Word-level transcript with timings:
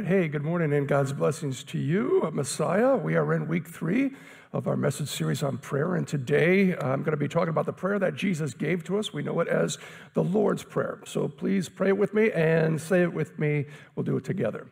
right, 0.00 0.08
hey, 0.08 0.28
good 0.28 0.42
morning 0.42 0.72
and 0.72 0.88
God's 0.88 1.12
blessings 1.12 1.62
to 1.62 1.76
you, 1.78 2.22
uh, 2.24 2.30
Messiah. 2.30 2.96
We 2.96 3.16
are 3.16 3.34
in 3.34 3.46
week 3.46 3.68
three 3.68 4.12
of 4.54 4.66
our 4.66 4.76
message 4.76 5.08
series 5.08 5.42
on 5.42 5.58
prayer, 5.58 5.96
and 5.96 6.08
today 6.08 6.74
uh, 6.74 6.86
I'm 6.86 7.02
going 7.02 7.10
to 7.10 7.18
be 7.18 7.28
talking 7.28 7.50
about 7.50 7.66
the 7.66 7.74
prayer 7.74 7.98
that 7.98 8.14
Jesus 8.14 8.54
gave 8.54 8.82
to 8.84 8.98
us. 8.98 9.12
We 9.12 9.22
know 9.22 9.40
it 9.40 9.48
as 9.48 9.76
the 10.14 10.24
Lord's 10.24 10.62
Prayer. 10.62 11.00
So 11.04 11.28
please 11.28 11.68
pray 11.68 11.88
it 11.88 11.98
with 11.98 12.14
me 12.14 12.32
and 12.32 12.80
say 12.80 13.02
it 13.02 13.12
with 13.12 13.38
me. 13.38 13.66
We'll 13.94 14.04
do 14.04 14.16
it 14.16 14.24
together. 14.24 14.68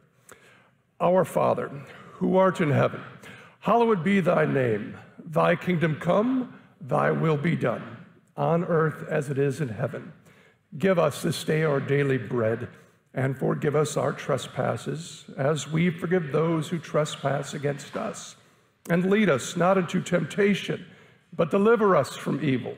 Our 0.98 1.26
Father, 1.26 1.70
who 2.12 2.38
art 2.38 2.62
in 2.62 2.70
heaven, 2.70 3.02
hallowed 3.60 4.02
be 4.02 4.20
thy 4.20 4.46
name. 4.46 4.96
Thy 5.22 5.56
kingdom 5.56 5.96
come, 6.00 6.58
thy 6.80 7.10
will 7.10 7.36
be 7.36 7.54
done, 7.54 7.98
on 8.34 8.64
earth 8.64 9.04
as 9.10 9.28
it 9.28 9.36
is 9.36 9.60
in 9.60 9.68
heaven. 9.68 10.10
Give 10.78 10.98
us 10.98 11.20
this 11.20 11.44
day 11.44 11.64
our 11.64 11.80
daily 11.80 12.16
bread 12.16 12.68
and 13.18 13.36
forgive 13.36 13.74
us 13.74 13.96
our 13.96 14.12
trespasses, 14.12 15.24
as 15.36 15.66
we 15.66 15.90
forgive 15.90 16.30
those 16.30 16.68
who 16.68 16.78
trespass 16.78 17.52
against 17.52 17.96
us. 17.96 18.36
And 18.90 19.10
lead 19.10 19.28
us 19.28 19.56
not 19.56 19.76
into 19.76 20.00
temptation, 20.00 20.86
but 21.34 21.50
deliver 21.50 21.96
us 21.96 22.16
from 22.16 22.44
evil. 22.44 22.76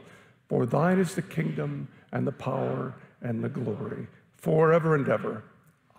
For 0.48 0.64
thine 0.64 0.98
is 0.98 1.14
the 1.14 1.20
kingdom 1.20 1.88
and 2.12 2.26
the 2.26 2.32
power 2.32 2.94
and 3.20 3.44
the 3.44 3.50
glory, 3.50 4.06
forever 4.34 4.94
and 4.94 5.06
ever. 5.10 5.44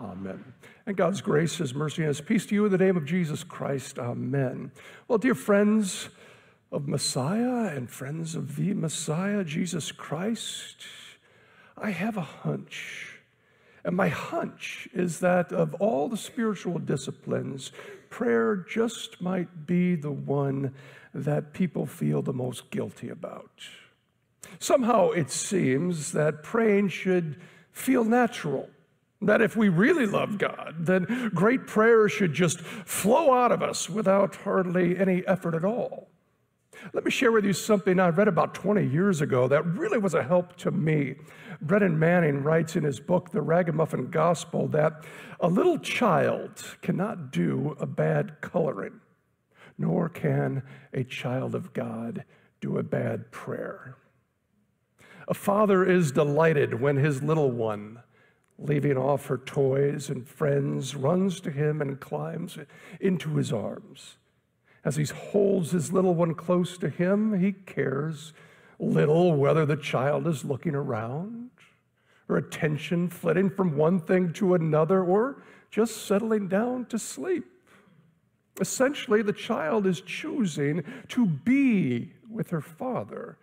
Amen. 0.01 0.43
And 0.87 0.97
God's 0.97 1.21
grace, 1.21 1.57
His 1.57 1.75
mercy, 1.75 2.01
and 2.01 2.07
His 2.07 2.19
peace 2.19 2.47
to 2.47 2.55
you 2.55 2.65
in 2.65 2.71
the 2.71 2.79
name 2.79 2.97
of 2.97 3.05
Jesus 3.05 3.43
Christ. 3.43 3.99
Amen. 3.99 4.71
Well, 5.07 5.19
dear 5.19 5.35
friends 5.35 6.09
of 6.71 6.87
Messiah 6.87 7.75
and 7.75 7.91
friends 7.91 8.33
of 8.33 8.55
the 8.55 8.73
Messiah, 8.73 9.43
Jesus 9.43 9.91
Christ, 9.91 10.77
I 11.77 11.91
have 11.91 12.17
a 12.17 12.21
hunch 12.21 13.10
and 13.83 13.95
my 13.95 14.09
hunch 14.09 14.87
is 14.93 15.19
that 15.19 15.51
of 15.51 15.73
all 15.75 16.07
the 16.07 16.17
spiritual 16.17 16.79
disciplines, 16.79 17.71
prayer 18.09 18.55
just 18.55 19.21
might 19.21 19.65
be 19.65 19.95
the 19.95 20.11
one 20.11 20.73
that 21.13 21.53
people 21.53 21.85
feel 21.85 22.21
the 22.21 22.33
most 22.33 22.69
guilty 22.69 23.09
about. 23.09 23.51
Somehow 24.59 25.09
it 25.11 25.31
seems 25.31 26.11
that 26.11 26.43
praying 26.43 26.89
should 26.89 27.41
feel 27.71 28.03
natural. 28.03 28.69
That 29.23 29.41
if 29.41 29.55
we 29.55 29.69
really 29.69 30.07
love 30.07 30.37
God, 30.37 30.75
then 30.79 31.31
great 31.33 31.67
prayer 31.67 32.09
should 32.09 32.33
just 32.33 32.59
flow 32.61 33.33
out 33.33 33.51
of 33.51 33.61
us 33.61 33.89
without 33.89 34.35
hardly 34.35 34.97
any 34.97 35.25
effort 35.27 35.53
at 35.53 35.63
all. 35.63 36.10
Let 36.93 37.05
me 37.05 37.11
share 37.11 37.31
with 37.31 37.45
you 37.45 37.53
something 37.53 37.99
I 37.99 38.09
read 38.09 38.27
about 38.27 38.53
20 38.53 38.85
years 38.85 39.21
ago 39.21 39.47
that 39.47 39.65
really 39.65 39.97
was 39.97 40.13
a 40.13 40.23
help 40.23 40.55
to 40.57 40.71
me. 40.71 41.15
Brennan 41.61 41.97
Manning 41.97 42.43
writes 42.43 42.75
in 42.75 42.83
his 42.83 42.99
book, 42.99 43.29
The 43.29 43.41
Ragamuffin 43.41 44.09
Gospel, 44.09 44.67
that 44.69 45.05
a 45.39 45.47
little 45.47 45.77
child 45.77 46.63
cannot 46.81 47.31
do 47.31 47.75
a 47.79 47.85
bad 47.85 48.41
coloring, 48.41 48.99
nor 49.77 50.09
can 50.09 50.63
a 50.93 51.03
child 51.03 51.53
of 51.53 51.73
God 51.73 52.25
do 52.61 52.77
a 52.77 52.83
bad 52.83 53.31
prayer. 53.31 53.97
A 55.27 55.33
father 55.33 55.85
is 55.85 56.11
delighted 56.11 56.81
when 56.81 56.97
his 56.97 57.21
little 57.21 57.51
one, 57.51 58.01
leaving 58.57 58.97
off 58.97 59.27
her 59.27 59.37
toys 59.37 60.09
and 60.09 60.27
friends, 60.27 60.95
runs 60.95 61.39
to 61.41 61.51
him 61.51 61.79
and 61.79 61.99
climbs 61.99 62.57
into 62.99 63.35
his 63.35 63.53
arms. 63.53 64.17
As 64.83 64.95
he 64.95 65.05
holds 65.05 65.71
his 65.71 65.93
little 65.93 66.15
one 66.15 66.33
close 66.33 66.77
to 66.79 66.89
him, 66.89 67.39
he 67.39 67.51
cares 67.51 68.33
little 68.79 69.35
whether 69.35 69.65
the 69.65 69.77
child 69.77 70.27
is 70.27 70.43
looking 70.43 70.73
around 70.73 71.51
or 72.27 72.37
attention 72.37 73.07
flitting 73.09 73.49
from 73.49 73.77
one 73.77 73.99
thing 73.99 74.33
to 74.33 74.55
another 74.55 75.03
or 75.03 75.43
just 75.69 76.05
settling 76.05 76.47
down 76.47 76.85
to 76.85 76.97
sleep. 76.97 77.45
Essentially, 78.59 79.21
the 79.21 79.33
child 79.33 79.85
is 79.85 80.01
choosing 80.01 80.83
to 81.09 81.25
be 81.25 82.13
with 82.29 82.49
her 82.49 82.61
father, 82.61 83.37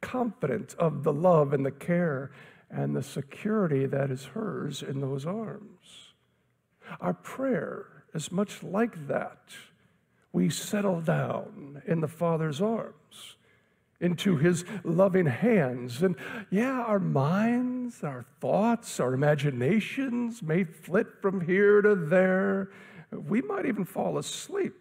confident 0.00 0.74
of 0.78 1.02
the 1.02 1.12
love 1.12 1.52
and 1.52 1.66
the 1.66 1.70
care 1.70 2.30
and 2.70 2.94
the 2.94 3.02
security 3.02 3.86
that 3.86 4.10
is 4.10 4.26
hers 4.26 4.82
in 4.82 5.00
those 5.00 5.26
arms. 5.26 6.12
Our 7.00 7.14
prayer 7.14 8.04
is 8.14 8.32
much 8.32 8.62
like 8.62 9.08
that 9.08 9.40
we 10.32 10.50
settle 10.50 11.00
down 11.00 11.82
in 11.86 12.00
the 12.00 12.08
Father's 12.08 12.60
arms, 12.60 13.36
into 14.00 14.36
His 14.36 14.64
loving 14.84 15.26
hands. 15.26 16.02
And 16.02 16.16
yeah, 16.50 16.80
our 16.80 17.00
minds, 17.00 18.04
our 18.04 18.24
thoughts, 18.40 19.00
our 19.00 19.14
imaginations 19.14 20.42
may 20.42 20.64
flit 20.64 21.06
from 21.20 21.40
here 21.40 21.82
to 21.82 21.94
there. 21.94 22.70
We 23.10 23.42
might 23.42 23.66
even 23.66 23.84
fall 23.84 24.18
asleep. 24.18 24.74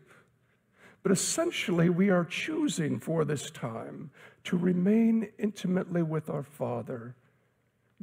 But 1.02 1.12
essentially, 1.12 1.90
we 1.90 2.10
are 2.10 2.26
choosing 2.26 3.00
for 3.00 3.24
this 3.24 3.50
time 3.50 4.12
to 4.44 4.58
remain 4.58 5.30
intimately 5.40 6.04
with 6.04 6.30
our 6.30 6.44
Father, 6.44 7.16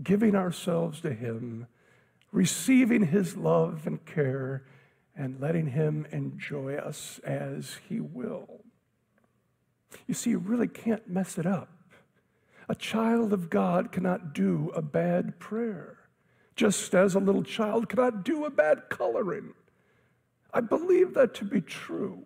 giving 0.03 0.34
ourselves 0.34 1.00
to 1.03 1.12
Him, 1.12 1.66
receiving 2.32 3.06
His 3.06 3.37
love 3.37 3.87
and 3.87 4.05
care 4.06 4.65
and 5.16 5.41
letting 5.41 5.69
Him 5.69 6.06
enjoy 6.10 6.76
us 6.76 7.20
as 7.25 7.78
He 7.88 8.00
will. 8.00 8.60
You 10.06 10.14
see, 10.14 10.30
you 10.30 10.38
really 10.38 10.69
can't 10.69 11.08
mess 11.08 11.38
it 11.38 11.47
up. 11.47 11.70
A 12.69 12.75
child 12.75 13.32
of 13.32 13.50
God 13.50 13.92
cannot 13.92 14.32
do 14.32 14.72
a 14.75 14.82
bad 14.82 15.38
prayer, 15.38 15.98
just 16.56 16.94
as 16.94 17.14
a 17.14 17.20
little 17.20 17.42
child 17.42 17.88
cannot 17.88 18.25
do 18.25 18.44
a 18.44 18.50
bad 18.50 18.88
coloring. 18.88 19.52
I 20.52 20.60
believe 20.60 21.14
that 21.14 21.34
to 21.34 21.44
be 21.44 21.60
true. 21.60 22.25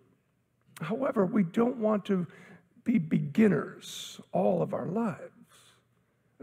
However, 0.81 1.25
we 1.25 1.43
don't 1.43 1.77
want 1.77 2.05
to 2.05 2.25
be 2.83 2.97
beginners 2.97 4.21
all 4.31 4.61
of 4.61 4.73
our 4.73 4.87
lives. 4.87 5.38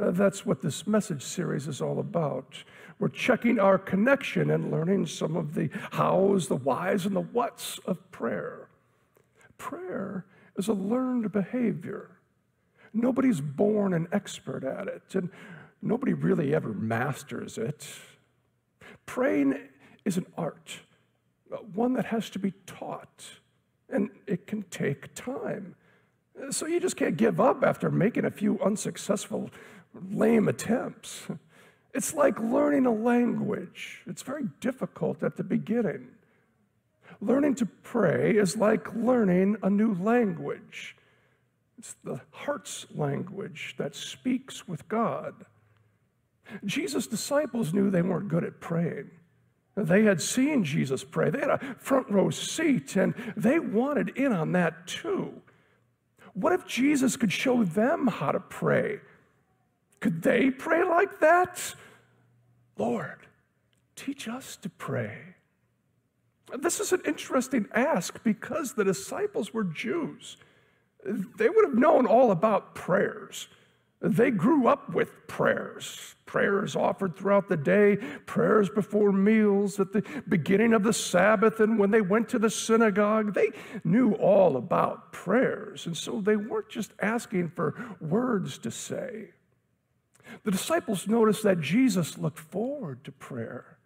Uh, 0.01 0.11
that's 0.11 0.45
what 0.45 0.61
this 0.61 0.87
message 0.87 1.23
series 1.23 1.67
is 1.67 1.81
all 1.81 1.99
about. 1.99 2.63
We're 2.99 3.09
checking 3.09 3.59
our 3.59 3.79
connection 3.79 4.51
and 4.51 4.71
learning 4.71 5.07
some 5.07 5.37
of 5.37 5.55
the 5.55 5.71
hows, 5.93 6.49
the 6.49 6.57
whys, 6.57 7.07
and 7.07 7.17
the 7.17 7.23
whats 7.23 7.79
of 7.87 8.11
prayer. 8.11 8.69
Prayer 9.57 10.27
is 10.57 10.69
a 10.69 10.75
learned 10.75 11.33
behavior. 11.33 12.11
Nobody's 12.93 13.41
born 13.41 13.95
an 13.95 14.09
expert 14.13 14.65
at 14.65 14.87
it, 14.87 15.15
and 15.15 15.31
nobody 15.81 16.13
really 16.13 16.55
ever 16.55 16.73
masters 16.75 17.57
it. 17.57 17.89
Praying 19.07 19.59
is 20.05 20.17
an 20.19 20.27
art, 20.37 20.79
uh, 21.53 21.57
one 21.75 21.95
that 21.95 22.07
has 22.07 22.29
to 22.31 22.39
be 22.39 22.53
taught, 22.67 23.25
and 23.89 24.11
it 24.27 24.47
can 24.47 24.63
take 24.65 25.15
time. 25.15 25.75
So 26.51 26.67
you 26.67 26.81
just 26.81 26.97
can't 26.97 27.17
give 27.17 27.41
up 27.41 27.65
after 27.65 27.91
making 27.91 28.27
a 28.27 28.31
few 28.31 28.61
unsuccessful, 28.61 29.51
lame 30.11 30.49
attempts. 30.49 31.27
It's 31.95 32.15
like 32.15 32.39
learning 32.41 32.87
a 32.87 32.93
language. 32.93 34.03
It's 34.07 34.23
very 34.23 34.45
difficult 34.61 35.23
at 35.23 35.37
the 35.37 35.45
beginning. 35.45 36.09
Learning 37.21 37.55
to 37.55 37.67
pray 37.67 38.37
is 38.37 38.57
like 38.57 38.95
learning 38.95 39.57
a 39.63 39.71
new 39.71 39.95
language. 39.95 40.97
It's 41.79 41.95
the 42.05 42.21
heart's 42.31 42.87
language 42.95 43.75
that 43.79 43.95
speaks 43.95 44.69
with 44.69 44.87
God. 44.89 45.35
Jesus' 46.65 47.07
disciples 47.07 47.73
knew 47.73 47.91
they 47.91 48.03
weren't 48.03 48.29
good 48.29 48.45
at 48.45 48.61
praying. 48.61 49.11
They 49.77 50.05
had 50.05 50.23
seen 50.23 50.65
Jesus 50.65 51.05
pray. 51.05 51.31
They 51.31 51.41
had 51.41 51.51
a 51.51 51.77
front 51.79 52.11
row 52.11 52.31
seat 52.31 52.97
and 52.97 53.15
they 53.37 53.59
wanted 53.59 54.11
in 54.17 54.33
on 54.33 54.53
that 54.53 54.87
too. 54.87 55.43
What 56.33 56.53
if 56.53 56.67
Jesus 56.67 57.17
could 57.17 57.33
show 57.33 57.65
them 57.65 58.07
how 58.07 58.33
to 58.33 58.41
pray? 58.41 59.01
Could 60.07 60.23
they 60.23 60.53
pray 60.53 60.85
like 60.85 61.19
that? 61.19 61.75
Lord, 62.79 63.27
teach 63.97 64.29
us 64.29 64.55
to 64.59 64.69
pray. 64.69 65.19
This 66.61 66.79
is 66.79 66.93
an 66.93 67.03
interesting 67.05 67.67
ask 67.75 68.23
because 68.23 68.75
the 68.75 68.85
disciples 68.85 69.53
were 69.53 69.65
Jews. 69.65 70.37
They 71.05 71.49
would 71.49 71.65
have 71.65 71.75
known 71.75 72.07
all 72.07 72.31
about 72.31 72.77
prayers. 72.77 73.49
They 74.01 74.31
grew 74.31 74.69
up 74.69 74.95
with 74.95 75.27
prayers, 75.27 76.15
prayers 76.25 76.77
offered 76.77 77.17
throughout 77.17 77.49
the 77.49 77.57
day, 77.57 77.97
prayers 78.27 78.71
before 78.71 79.11
meals, 79.11 79.81
at 79.81 79.93
the 79.93 80.05
beginning 80.29 80.73
of 80.73 80.85
the 80.85 80.93
Sabbath, 80.93 81.59
and 81.59 81.81
when 81.81 81.91
they 81.91 82.01
went 82.01 82.29
to 82.29 82.39
the 82.39 82.51
synagogue. 82.51 83.35
They 83.35 83.51
knew 83.83 84.13
all 84.13 84.57
about 84.57 85.13
prayers. 85.13 85.85
And 85.85 85.97
so 85.97 86.21
they 86.21 86.37
weren't 86.37 86.69
just 86.69 86.93
asking 87.01 87.49
for 87.49 87.75
words 88.01 88.59
to 88.59 88.71
say. 88.71 89.31
The 90.45 90.51
disciples 90.51 91.07
noticed 91.07 91.43
that 91.43 91.61
Jesus 91.61 92.19
looked 92.19 92.39
forward 92.39 93.05
to 93.05 93.13
prayer. 93.13 93.79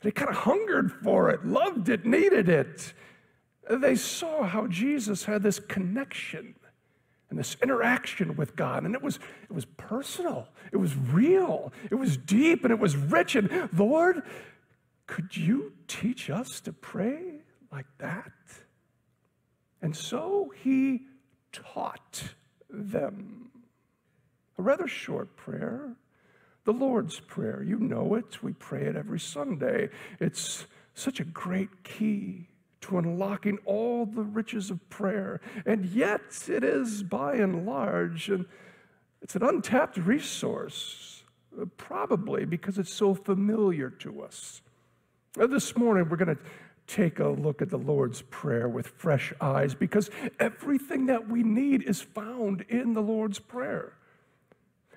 They 0.00 0.10
kind 0.10 0.30
of 0.30 0.36
hungered 0.36 0.92
for 0.92 1.30
it, 1.30 1.44
loved 1.44 1.88
it, 1.88 2.04
needed 2.04 2.48
it. 2.48 2.92
They 3.68 3.96
saw 3.96 4.44
how 4.44 4.66
Jesus 4.66 5.24
had 5.24 5.42
this 5.42 5.58
connection 5.58 6.54
and 7.30 7.38
this 7.38 7.56
interaction 7.62 8.36
with 8.36 8.54
God. 8.54 8.84
And 8.84 8.94
it 8.94 9.02
was, 9.02 9.18
it 9.44 9.52
was 9.52 9.64
personal, 9.64 10.48
it 10.72 10.76
was 10.76 10.94
real, 10.94 11.72
it 11.90 11.96
was 11.96 12.16
deep, 12.16 12.62
and 12.62 12.72
it 12.72 12.78
was 12.78 12.96
rich. 12.96 13.34
And 13.34 13.68
Lord, 13.76 14.22
Could 15.06 15.36
you 15.36 15.72
teach 15.86 16.30
us 16.30 16.60
to 16.62 16.72
pray 16.72 17.42
like 17.70 17.86
that? 17.98 18.32
And 19.80 19.94
so 19.96 20.52
he 20.62 21.02
taught 21.52 22.34
them. 22.68 23.50
A 24.58 24.62
rather 24.62 24.88
short 24.88 25.36
prayer, 25.36 25.96
the 26.64 26.72
Lord's 26.72 27.20
Prayer. 27.20 27.62
You 27.62 27.78
know 27.78 28.14
it. 28.14 28.42
We 28.42 28.52
pray 28.52 28.84
it 28.84 28.96
every 28.96 29.20
Sunday. 29.20 29.90
It's 30.18 30.66
such 30.94 31.20
a 31.20 31.24
great 31.24 31.84
key 31.84 32.48
to 32.82 32.98
unlocking 32.98 33.58
all 33.64 34.06
the 34.06 34.22
riches 34.22 34.70
of 34.70 34.88
prayer. 34.88 35.40
And 35.66 35.84
yet, 35.86 36.20
it 36.48 36.64
is 36.64 37.02
by 37.02 37.34
and 37.34 37.66
large, 37.66 38.28
and 38.28 38.46
it's 39.20 39.36
an 39.36 39.42
untapped 39.42 39.98
resource, 39.98 41.24
uh, 41.60 41.66
probably 41.76 42.44
because 42.44 42.78
it's 42.78 42.92
so 42.92 43.14
familiar 43.14 43.90
to 43.90 44.22
us. 44.22 44.62
This 45.34 45.76
morning, 45.76 46.08
we're 46.08 46.16
going 46.16 46.34
to 46.34 46.42
take 46.86 47.18
a 47.18 47.28
look 47.28 47.60
at 47.60 47.68
the 47.68 47.76
Lord's 47.76 48.22
Prayer 48.22 48.68
with 48.68 48.86
fresh 48.86 49.34
eyes 49.40 49.74
because 49.74 50.08
everything 50.40 51.06
that 51.06 51.28
we 51.28 51.42
need 51.42 51.82
is 51.82 52.00
found 52.00 52.64
in 52.68 52.94
the 52.94 53.02
Lord's 53.02 53.38
Prayer. 53.38 53.92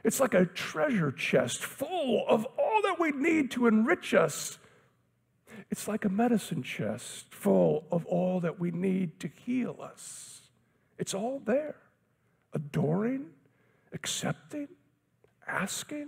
It's 0.04 0.20
like 0.20 0.34
a 0.34 0.46
treasure 0.46 1.12
chest 1.12 1.64
full 1.64 2.26
of 2.28 2.46
all 2.58 2.82
that 2.84 3.00
we 3.00 3.12
need 3.12 3.52
to 3.52 3.68
enrich 3.68 4.14
us. 4.14 4.58
It's 5.70 5.88
like 5.88 6.06
a 6.06 6.10
medicine 6.10 6.64
chest 6.64 7.34
full 7.34 7.86
of 7.92 8.06
all 8.06 8.40
that 8.40 8.60
we 8.60 8.72
need 8.72 9.20
to 9.20 9.30
heal 9.46 9.78
us. 9.82 10.42
It's 10.98 11.14
all 11.14 11.42
there. 11.46 11.76
Adoring, 12.54 13.28
accepting, 13.94 14.70
asking, 15.48 16.08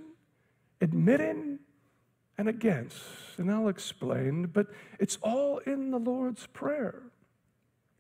admitting, 0.79 1.59
and 2.37 2.49
against. 2.49 3.03
And 3.37 3.51
I'll 3.51 3.67
explain, 3.67 4.47
but 4.47 4.67
it's 4.99 5.17
all 5.21 5.59
in 5.59 5.91
the 5.91 5.99
Lord's 5.99 6.47
Prayer. 6.47 7.03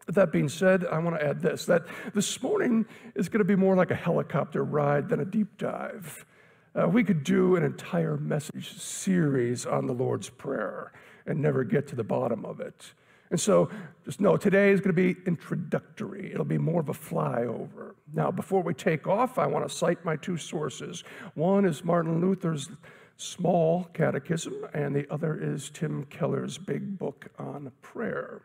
That 0.07 0.31
being 0.31 0.49
said, 0.49 0.85
I 0.85 0.97
want 0.99 1.19
to 1.19 1.25
add 1.25 1.41
this 1.41 1.65
that 1.65 1.85
this 2.13 2.41
morning 2.41 2.85
is 3.15 3.29
going 3.29 3.39
to 3.39 3.45
be 3.45 3.55
more 3.55 3.75
like 3.75 3.91
a 3.91 3.95
helicopter 3.95 4.63
ride 4.63 5.09
than 5.09 5.19
a 5.19 5.25
deep 5.25 5.57
dive. 5.57 6.25
Uh, 6.73 6.87
we 6.87 7.03
could 7.03 7.23
do 7.23 7.55
an 7.55 7.63
entire 7.63 8.17
message 8.17 8.77
series 8.77 9.65
on 9.65 9.87
the 9.87 9.93
Lord's 9.93 10.29
Prayer 10.29 10.91
and 11.25 11.41
never 11.41 11.63
get 11.63 11.87
to 11.89 11.95
the 11.95 12.03
bottom 12.03 12.45
of 12.45 12.59
it. 12.59 12.93
And 13.29 13.39
so 13.39 13.69
just 14.03 14.19
know 14.19 14.35
today 14.37 14.71
is 14.71 14.81
going 14.81 14.93
to 14.95 15.13
be 15.13 15.15
introductory. 15.25 16.31
It'll 16.33 16.43
be 16.43 16.57
more 16.57 16.81
of 16.81 16.89
a 16.89 16.93
flyover. 16.93 17.95
Now, 18.13 18.29
before 18.29 18.61
we 18.61 18.73
take 18.73 19.07
off, 19.07 19.37
I 19.37 19.47
want 19.47 19.67
to 19.67 19.73
cite 19.73 20.03
my 20.03 20.17
two 20.17 20.35
sources. 20.35 21.03
One 21.33 21.63
is 21.63 21.83
Martin 21.83 22.19
Luther's 22.19 22.69
small 23.15 23.85
catechism, 23.93 24.65
and 24.73 24.95
the 24.95 25.11
other 25.11 25.37
is 25.41 25.69
Tim 25.69 26.05
Keller's 26.05 26.57
big 26.57 26.97
book 26.97 27.27
on 27.37 27.71
prayer. 27.81 28.41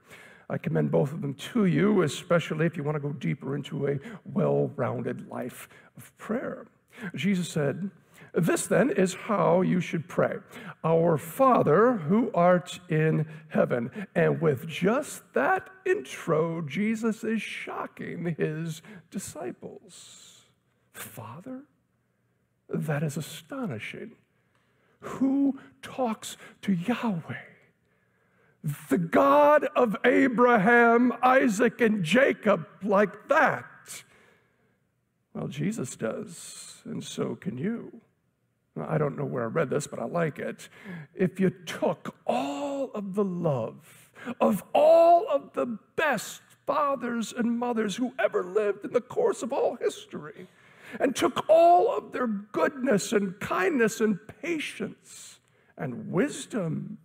I 0.49 0.59
commend 0.59 0.91
both 0.91 1.13
of 1.13 1.23
them 1.23 1.35
to 1.35 1.67
you, 1.67 2.03
especially 2.03 2.67
if 2.67 2.77
you 2.77 2.85
want 2.85 2.97
to 2.97 3.01
go 3.01 3.13
deeper 3.13 3.57
into 3.57 3.89
a 3.89 3.99
well 4.25 4.71
rounded 4.77 5.29
life 5.29 5.69
of 5.97 6.17
prayer. 6.19 6.67
Jesus 7.15 7.49
said, 7.49 7.91
This 8.33 8.67
then 8.67 8.91
is 8.91 9.15
how 9.15 9.63
you 9.63 9.81
should 9.81 10.09
pray 10.09 10.37
Our 10.85 11.19
Father 11.19 11.95
who 11.95 12.31
art 12.33 12.79
in 12.89 13.27
heaven. 13.49 13.91
And 14.15 14.41
with 14.41 14.69
just 14.69 15.23
that 15.35 15.69
intro, 15.85 16.63
Jesus 16.63 17.25
is 17.25 17.43
shocking 17.43 18.37
his 18.39 18.83
disciples. 19.11 20.45
Father? 20.93 21.63
That 22.69 23.03
is 23.03 23.17
astonishing. 23.17 24.13
Who 25.01 25.59
talks 25.83 26.37
to 26.63 26.73
Yahweh? 26.73 27.56
The 28.89 28.99
God 28.99 29.65
of 29.77 29.97
Abraham, 30.05 31.13
Isaac, 31.23 31.81
and 31.81 32.03
Jacob 32.03 32.67
like 32.83 33.29
that? 33.29 33.65
Well, 35.35 35.49
Jesus 35.49 35.97
does, 35.97 36.83
and 36.85 37.05
so 37.05 37.37
can 37.37 37.59
you. 37.59 38.01
I 38.79 38.99
don't 38.99 39.17
know 39.17 39.25
where 39.25 39.45
I 39.45 39.47
read 39.47 39.71
this, 39.71 39.87
but 39.87 39.99
I 39.99 40.05
like 40.05 40.39
it. 40.39 40.69
If 41.15 41.41
you 41.41 41.51
took 41.51 42.15
all 42.27 42.91
of 42.93 43.15
the 43.15 43.25
love 43.25 44.11
of 44.41 44.65
all 44.73 45.27
of 45.29 45.53
the 45.53 45.79
best 45.95 46.43
fathers 46.67 47.33
and 47.33 47.59
mothers 47.59 47.97
who 47.97 48.13
ever 48.19 48.43
lived 48.43 48.85
in 48.85 48.93
the 48.93 49.01
course 49.01 49.43
of 49.43 49.53
all 49.53 49.77
history, 49.77 50.49
and 51.01 51.15
took 51.15 51.49
all 51.49 51.97
of 51.97 52.13
their 52.13 52.27
goodness 52.27 53.13
and 53.13 53.39
kindness 53.41 54.01
and 54.01 54.19
patience 54.41 55.41
and 55.77 56.11
wisdom 56.11 56.99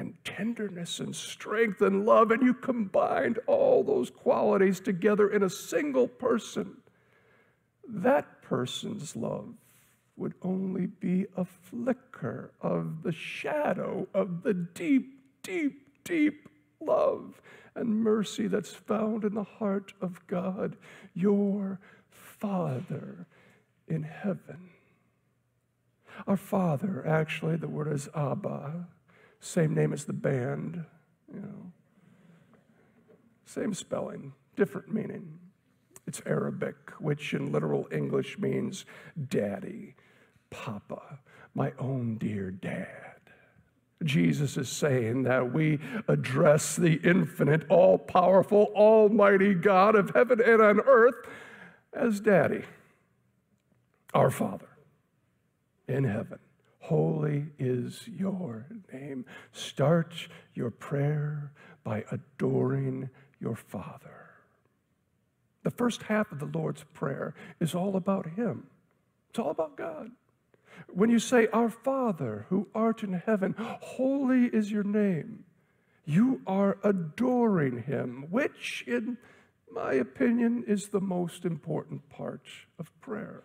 and 0.00 0.14
tenderness 0.24 0.98
and 0.98 1.14
strength 1.14 1.82
and 1.82 2.06
love, 2.06 2.30
and 2.30 2.42
you 2.42 2.54
combined 2.54 3.38
all 3.46 3.84
those 3.84 4.08
qualities 4.08 4.80
together 4.80 5.28
in 5.28 5.42
a 5.42 5.50
single 5.50 6.08
person, 6.08 6.78
that 7.86 8.40
person's 8.40 9.14
love 9.14 9.52
would 10.16 10.32
only 10.40 10.86
be 10.86 11.26
a 11.36 11.44
flicker 11.44 12.50
of 12.62 13.02
the 13.02 13.12
shadow 13.12 14.08
of 14.14 14.42
the 14.42 14.54
deep, 14.54 15.18
deep, 15.42 16.02
deep 16.02 16.48
love 16.80 17.40
and 17.74 18.02
mercy 18.02 18.46
that's 18.46 18.74
found 18.74 19.24
in 19.24 19.34
the 19.34 19.44
heart 19.44 19.92
of 20.00 20.26
God, 20.26 20.76
your 21.14 21.78
Father 22.08 23.26
in 23.86 24.02
heaven. 24.02 24.70
Our 26.26 26.38
Father, 26.38 27.06
actually, 27.06 27.56
the 27.56 27.68
word 27.68 27.92
is 27.92 28.08
Abba. 28.14 28.86
Same 29.40 29.74
name 29.74 29.92
as 29.92 30.04
the 30.04 30.12
band, 30.12 30.84
you 31.32 31.40
know. 31.40 31.72
Same 33.46 33.74
spelling, 33.74 34.32
different 34.54 34.92
meaning. 34.92 35.38
It's 36.06 36.22
Aramaic, 36.26 36.90
which 36.98 37.34
in 37.34 37.50
literal 37.50 37.88
English 37.90 38.38
means 38.38 38.84
daddy, 39.28 39.94
papa, 40.50 41.20
my 41.54 41.72
own 41.78 42.16
dear 42.18 42.50
dad. 42.50 43.20
Jesus 44.04 44.56
is 44.56 44.68
saying 44.68 45.24
that 45.24 45.52
we 45.52 45.78
address 46.08 46.76
the 46.76 46.94
infinite, 47.04 47.64
all 47.68 47.98
powerful, 47.98 48.72
almighty 48.74 49.54
God 49.54 49.94
of 49.94 50.10
heaven 50.14 50.40
and 50.40 50.62
on 50.62 50.80
earth 50.80 51.16
as 51.92 52.20
daddy, 52.20 52.64
our 54.14 54.30
Father 54.30 54.68
in 55.86 56.04
heaven. 56.04 56.38
Holy 56.90 57.46
is 57.56 58.02
your 58.08 58.66
name. 58.92 59.24
Start 59.52 60.12
your 60.54 60.72
prayer 60.72 61.52
by 61.84 62.04
adoring 62.10 63.08
your 63.38 63.54
Father. 63.54 64.30
The 65.62 65.70
first 65.70 66.02
half 66.02 66.32
of 66.32 66.40
the 66.40 66.50
Lord's 66.52 66.82
Prayer 66.92 67.32
is 67.60 67.76
all 67.76 67.94
about 67.94 68.30
Him, 68.30 68.66
it's 69.28 69.38
all 69.38 69.52
about 69.52 69.76
God. 69.76 70.10
When 70.92 71.10
you 71.10 71.20
say, 71.20 71.46
Our 71.52 71.70
Father 71.70 72.46
who 72.48 72.66
art 72.74 73.04
in 73.04 73.12
heaven, 73.12 73.54
holy 73.56 74.46
is 74.46 74.72
your 74.72 74.82
name, 74.82 75.44
you 76.04 76.40
are 76.44 76.76
adoring 76.82 77.84
Him, 77.84 78.26
which, 78.30 78.82
in 78.88 79.16
my 79.72 79.92
opinion, 79.92 80.64
is 80.66 80.88
the 80.88 81.00
most 81.00 81.44
important 81.44 82.08
part 82.08 82.48
of 82.80 82.90
prayer. 83.00 83.44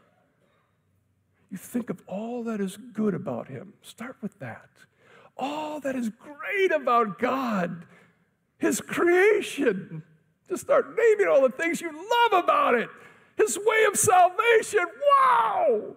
You 1.55 1.59
think 1.59 1.89
of 1.89 2.01
all 2.05 2.43
that 2.43 2.59
is 2.59 2.75
good 2.75 3.13
about 3.13 3.47
him. 3.47 3.71
Start 3.81 4.17
with 4.21 4.37
that. 4.39 4.67
All 5.37 5.79
that 5.79 5.95
is 5.95 6.09
great 6.09 6.69
about 6.73 7.17
God, 7.17 7.85
his 8.57 8.81
creation. 8.81 10.03
Just 10.49 10.63
start 10.63 10.97
naming 10.97 11.29
all 11.29 11.41
the 11.41 11.55
things 11.55 11.79
you 11.79 11.93
love 11.93 12.43
about 12.43 12.75
it. 12.75 12.89
His 13.37 13.57
way 13.57 13.85
of 13.87 13.97
salvation. 13.97 14.85
Wow! 15.17 15.95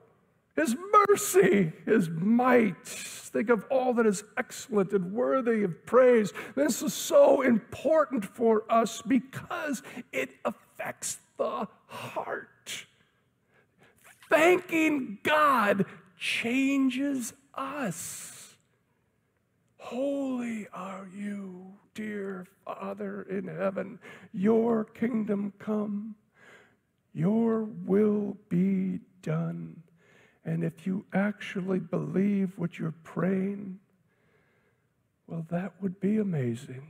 His 0.55 0.77
mercy, 1.09 1.73
his 1.85 2.09
might. 2.09 2.87
Think 2.87 3.51
of 3.51 3.65
all 3.69 3.93
that 3.95 4.07
is 4.07 4.23
excellent 4.37 4.93
and 4.93 5.13
worthy 5.13 5.65
of 5.65 5.85
praise. 5.87 6.33
This 6.55 6.83
is 6.83 6.95
so 6.95 7.43
important 7.43 8.25
for 8.25 8.63
us 8.71 9.03
because 9.03 9.83
it 10.13 10.31
affects 10.45 11.19
the 11.37 11.67
heart. 11.89 12.49
Thanking 14.29 15.19
God 15.23 15.87
changes 16.19 17.33
us. 17.55 18.57
Holy 19.79 20.67
are 20.73 21.09
you, 21.17 21.73
dear 21.95 22.47
Father 22.65 23.23
in 23.23 23.47
heaven. 23.47 23.99
Your 24.33 24.85
kingdom 24.85 25.53
come, 25.59 26.15
your 27.15 27.65
will 27.87 28.37
be 28.49 29.01
done. 29.23 29.83
And 30.45 30.63
if 30.63 30.87
you 30.87 31.05
actually 31.13 31.79
believe 31.79 32.53
what 32.57 32.79
you're 32.79 32.95
praying, 33.05 33.79
well, 35.27 35.47
that 35.51 35.73
would 35.81 36.01
be 36.01 36.19
amazing. 36.19 36.87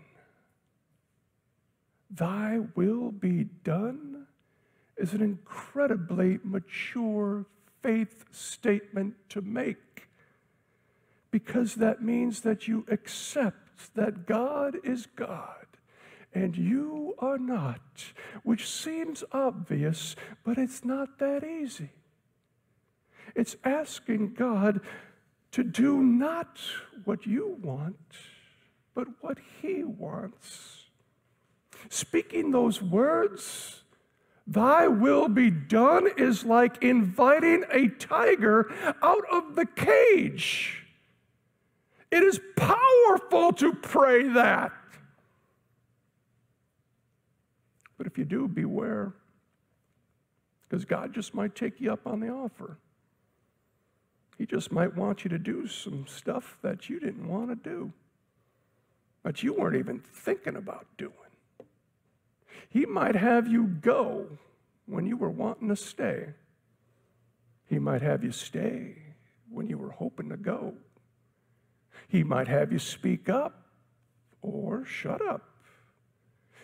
Thy 2.11 2.61
will 2.75 3.11
be 3.11 3.45
done 3.65 4.18
is 4.99 5.15
an 5.15 5.23
incredibly 5.23 6.39
mature 6.43 7.47
faith 7.83 8.25
statement 8.33 9.15
to 9.29 9.41
make 9.41 10.09
because 11.31 11.77
that 11.77 12.03
means 12.03 12.41
that 12.41 12.67
you 12.67 12.85
accept 12.91 13.95
that 13.95 14.27
God 14.27 14.77
is 14.83 15.07
God 15.07 15.67
and 16.35 16.57
you 16.57 17.15
are 17.19 17.39
not, 17.39 18.13
which 18.43 18.69
seems 18.69 19.25
obvious, 19.33 20.17
but 20.45 20.59
it's 20.59 20.85
not 20.85 21.19
that 21.19 21.45
easy. 21.45 21.91
It's 23.35 23.57
asking 23.65 24.35
God 24.35 24.81
to 25.53 25.65
do 25.65 26.03
not 26.03 26.59
what 27.05 27.27
you 27.27 27.59
want, 27.63 27.97
but 28.95 29.09
what 29.21 29.39
He 29.63 29.85
wants. 29.85 30.85
Speaking 31.89 32.51
those 32.51 32.83
words, 32.83 33.83
Thy 34.49 34.89
will 34.89 35.29
be 35.29 35.51
done 35.51 36.09
is 36.17 36.43
like 36.43 36.83
inviting 36.83 37.65
a 37.71 37.89
tiger 37.89 38.73
out 39.03 39.25
of 39.31 39.55
the 39.55 39.67
cage. 39.67 40.87
It 42.11 42.23
is 42.23 42.41
powerful 42.57 43.53
to 43.53 43.75
pray 43.75 44.27
that. 44.29 44.73
But 47.99 48.07
if 48.07 48.17
you 48.17 48.25
do, 48.25 48.49
beware, 48.49 49.13
because 50.67 50.87
God 50.87 51.13
just 51.13 51.35
might 51.35 51.55
take 51.55 51.79
you 51.79 51.93
up 51.93 52.07
on 52.07 52.21
the 52.21 52.31
offer. 52.31 52.79
He 54.39 54.47
just 54.47 54.73
might 54.73 54.97
want 54.97 55.25
you 55.25 55.29
to 55.31 55.39
do 55.39 55.67
some 55.67 56.07
stuff 56.07 56.57
that 56.63 56.89
you 56.89 56.99
didn't 57.01 57.29
want 57.29 57.51
to 57.51 57.57
do, 57.57 57.93
that 59.25 59.43
you 59.43 59.53
weren't 59.53 59.77
even 59.77 60.01
thinking 60.01 60.57
about 60.57 60.87
doing. 60.97 61.13
He 62.69 62.87
might 62.87 63.17
have 63.17 63.49
you 63.49 63.67
go 63.67 64.27
when 64.87 65.07
you 65.07 65.17
were 65.17 65.31
wanting 65.31 65.69
to 65.69 65.77
stay. 65.77 66.29
He 67.67 67.79
might 67.79 68.03
have 68.03 68.25
you 68.25 68.33
stay 68.33 68.97
when 69.51 69.69
you 69.69 69.79
were 69.79 69.91
hoping 69.91 70.29
to 70.31 70.37
go. 70.37 70.75
He 72.09 72.25
might 72.25 72.49
have 72.49 72.73
you 72.73 72.79
speak 72.79 73.29
up 73.29 73.67
or 74.41 74.85
shut 74.85 75.21
up. 75.21 75.43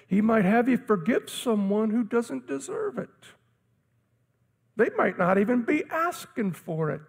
He 0.06 0.20
might 0.20 0.44
have 0.44 0.68
you 0.68 0.76
forgive 0.76 1.28
someone 1.28 1.90
who 1.90 2.04
doesn't 2.04 2.46
deserve 2.46 2.98
it. 2.98 3.08
They 4.76 4.90
might 4.96 5.18
not 5.18 5.38
even 5.38 5.62
be 5.62 5.84
asking 5.90 6.52
for 6.52 6.90
it. 6.90 7.02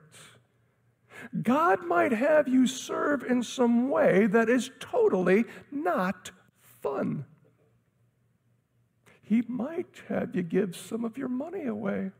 God 1.41 1.85
might 1.85 2.11
have 2.11 2.47
you 2.47 2.67
serve 2.67 3.23
in 3.23 3.41
some 3.41 3.89
way 3.89 4.27
that 4.27 4.49
is 4.49 4.69
totally 4.79 5.45
not 5.71 6.31
fun. 6.59 7.25
He 9.27 9.41
might 9.47 10.03
have 10.07 10.35
you 10.35 10.43
give 10.43 10.75
some 10.75 11.03
of 11.03 11.17
your 11.17 11.29
money 11.29 11.65
away. 11.65 12.11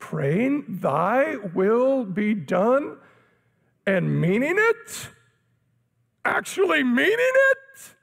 Praying, 0.00 0.64
Thy 0.80 1.36
will 1.36 2.04
be 2.04 2.34
done, 2.34 2.96
and 3.86 4.20
meaning 4.20 4.56
it, 4.56 5.08
actually 6.24 6.82
meaning 6.82 7.16
it, 7.18 7.94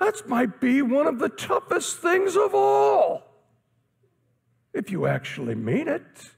that 0.00 0.28
might 0.28 0.60
be 0.60 0.82
one 0.82 1.06
of 1.06 1.18
the 1.18 1.28
toughest 1.28 1.98
things 1.98 2.36
of 2.36 2.54
all 2.54 3.22
if 4.72 4.90
you 4.90 5.06
actually 5.06 5.54
mean 5.54 5.88
it. 5.88 6.32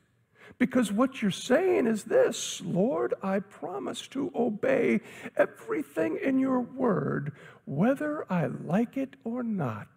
Because 0.60 0.92
what 0.92 1.22
you're 1.22 1.30
saying 1.30 1.86
is 1.86 2.04
this 2.04 2.60
Lord, 2.60 3.14
I 3.22 3.40
promise 3.40 4.06
to 4.08 4.30
obey 4.36 5.00
everything 5.34 6.18
in 6.22 6.38
your 6.38 6.60
word, 6.60 7.32
whether 7.64 8.30
I 8.30 8.46
like 8.46 8.98
it 8.98 9.16
or 9.24 9.42
not. 9.42 9.88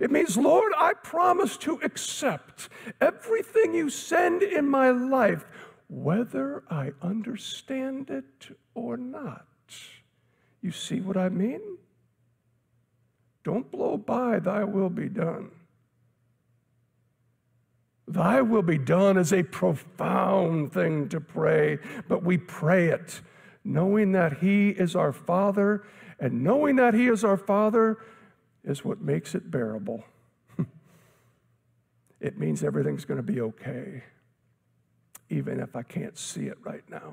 It 0.00 0.10
means, 0.10 0.38
Lord, 0.38 0.72
I 0.78 0.94
promise 0.94 1.58
to 1.58 1.78
accept 1.82 2.70
everything 2.98 3.74
you 3.74 3.90
send 3.90 4.42
in 4.42 4.66
my 4.66 4.90
life, 4.90 5.44
whether 5.88 6.62
I 6.70 6.92
understand 7.02 8.08
it 8.08 8.56
or 8.74 8.96
not. 8.96 9.46
You 10.62 10.72
see 10.72 11.00
what 11.00 11.18
I 11.18 11.28
mean? 11.28 11.60
Don't 13.44 13.70
blow 13.70 13.98
by, 13.98 14.38
thy 14.38 14.64
will 14.64 14.90
be 14.90 15.10
done. 15.10 15.50
Thy 18.08 18.40
will 18.40 18.62
be 18.62 18.78
done 18.78 19.18
is 19.18 19.32
a 19.32 19.42
profound 19.42 20.72
thing 20.72 21.08
to 21.10 21.20
pray, 21.20 21.78
but 22.08 22.22
we 22.22 22.38
pray 22.38 22.88
it 22.88 23.20
knowing 23.64 24.12
that 24.12 24.38
He 24.38 24.70
is 24.70 24.96
our 24.96 25.12
Father, 25.12 25.84
and 26.18 26.42
knowing 26.42 26.76
that 26.76 26.94
He 26.94 27.08
is 27.08 27.22
our 27.22 27.36
Father 27.36 27.98
is 28.64 28.84
what 28.84 29.00
makes 29.00 29.34
it 29.34 29.50
bearable. 29.50 30.04
it 32.20 32.38
means 32.38 32.64
everything's 32.64 33.04
going 33.04 33.18
to 33.18 33.32
be 33.32 33.40
okay, 33.42 34.02
even 35.28 35.60
if 35.60 35.76
I 35.76 35.82
can't 35.82 36.16
see 36.16 36.46
it 36.46 36.56
right 36.62 36.88
now. 36.88 37.12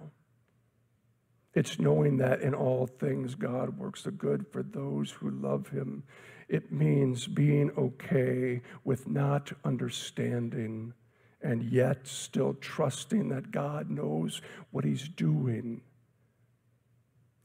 It's 1.54 1.80
knowing 1.80 2.18
that 2.18 2.42
in 2.42 2.54
all 2.54 2.88
things 2.88 3.36
God 3.36 3.78
works 3.78 4.04
the 4.04 4.12
good 4.12 4.46
for 4.52 4.64
those 4.64 5.12
who 5.12 5.30
love 5.30 5.70
him. 5.70 6.04
It 6.48 6.72
means 6.72 7.28
being 7.28 7.72
okay 7.78 8.62
with 8.84 9.08
not 9.08 9.52
understanding 9.64 10.94
and 11.42 11.64
yet 11.64 12.08
still 12.08 12.56
trusting 12.56 13.30
that 13.30 13.52
God 13.52 13.90
knows 13.90 14.42
what 14.72 14.84
he's 14.84 15.08
doing. 15.08 15.82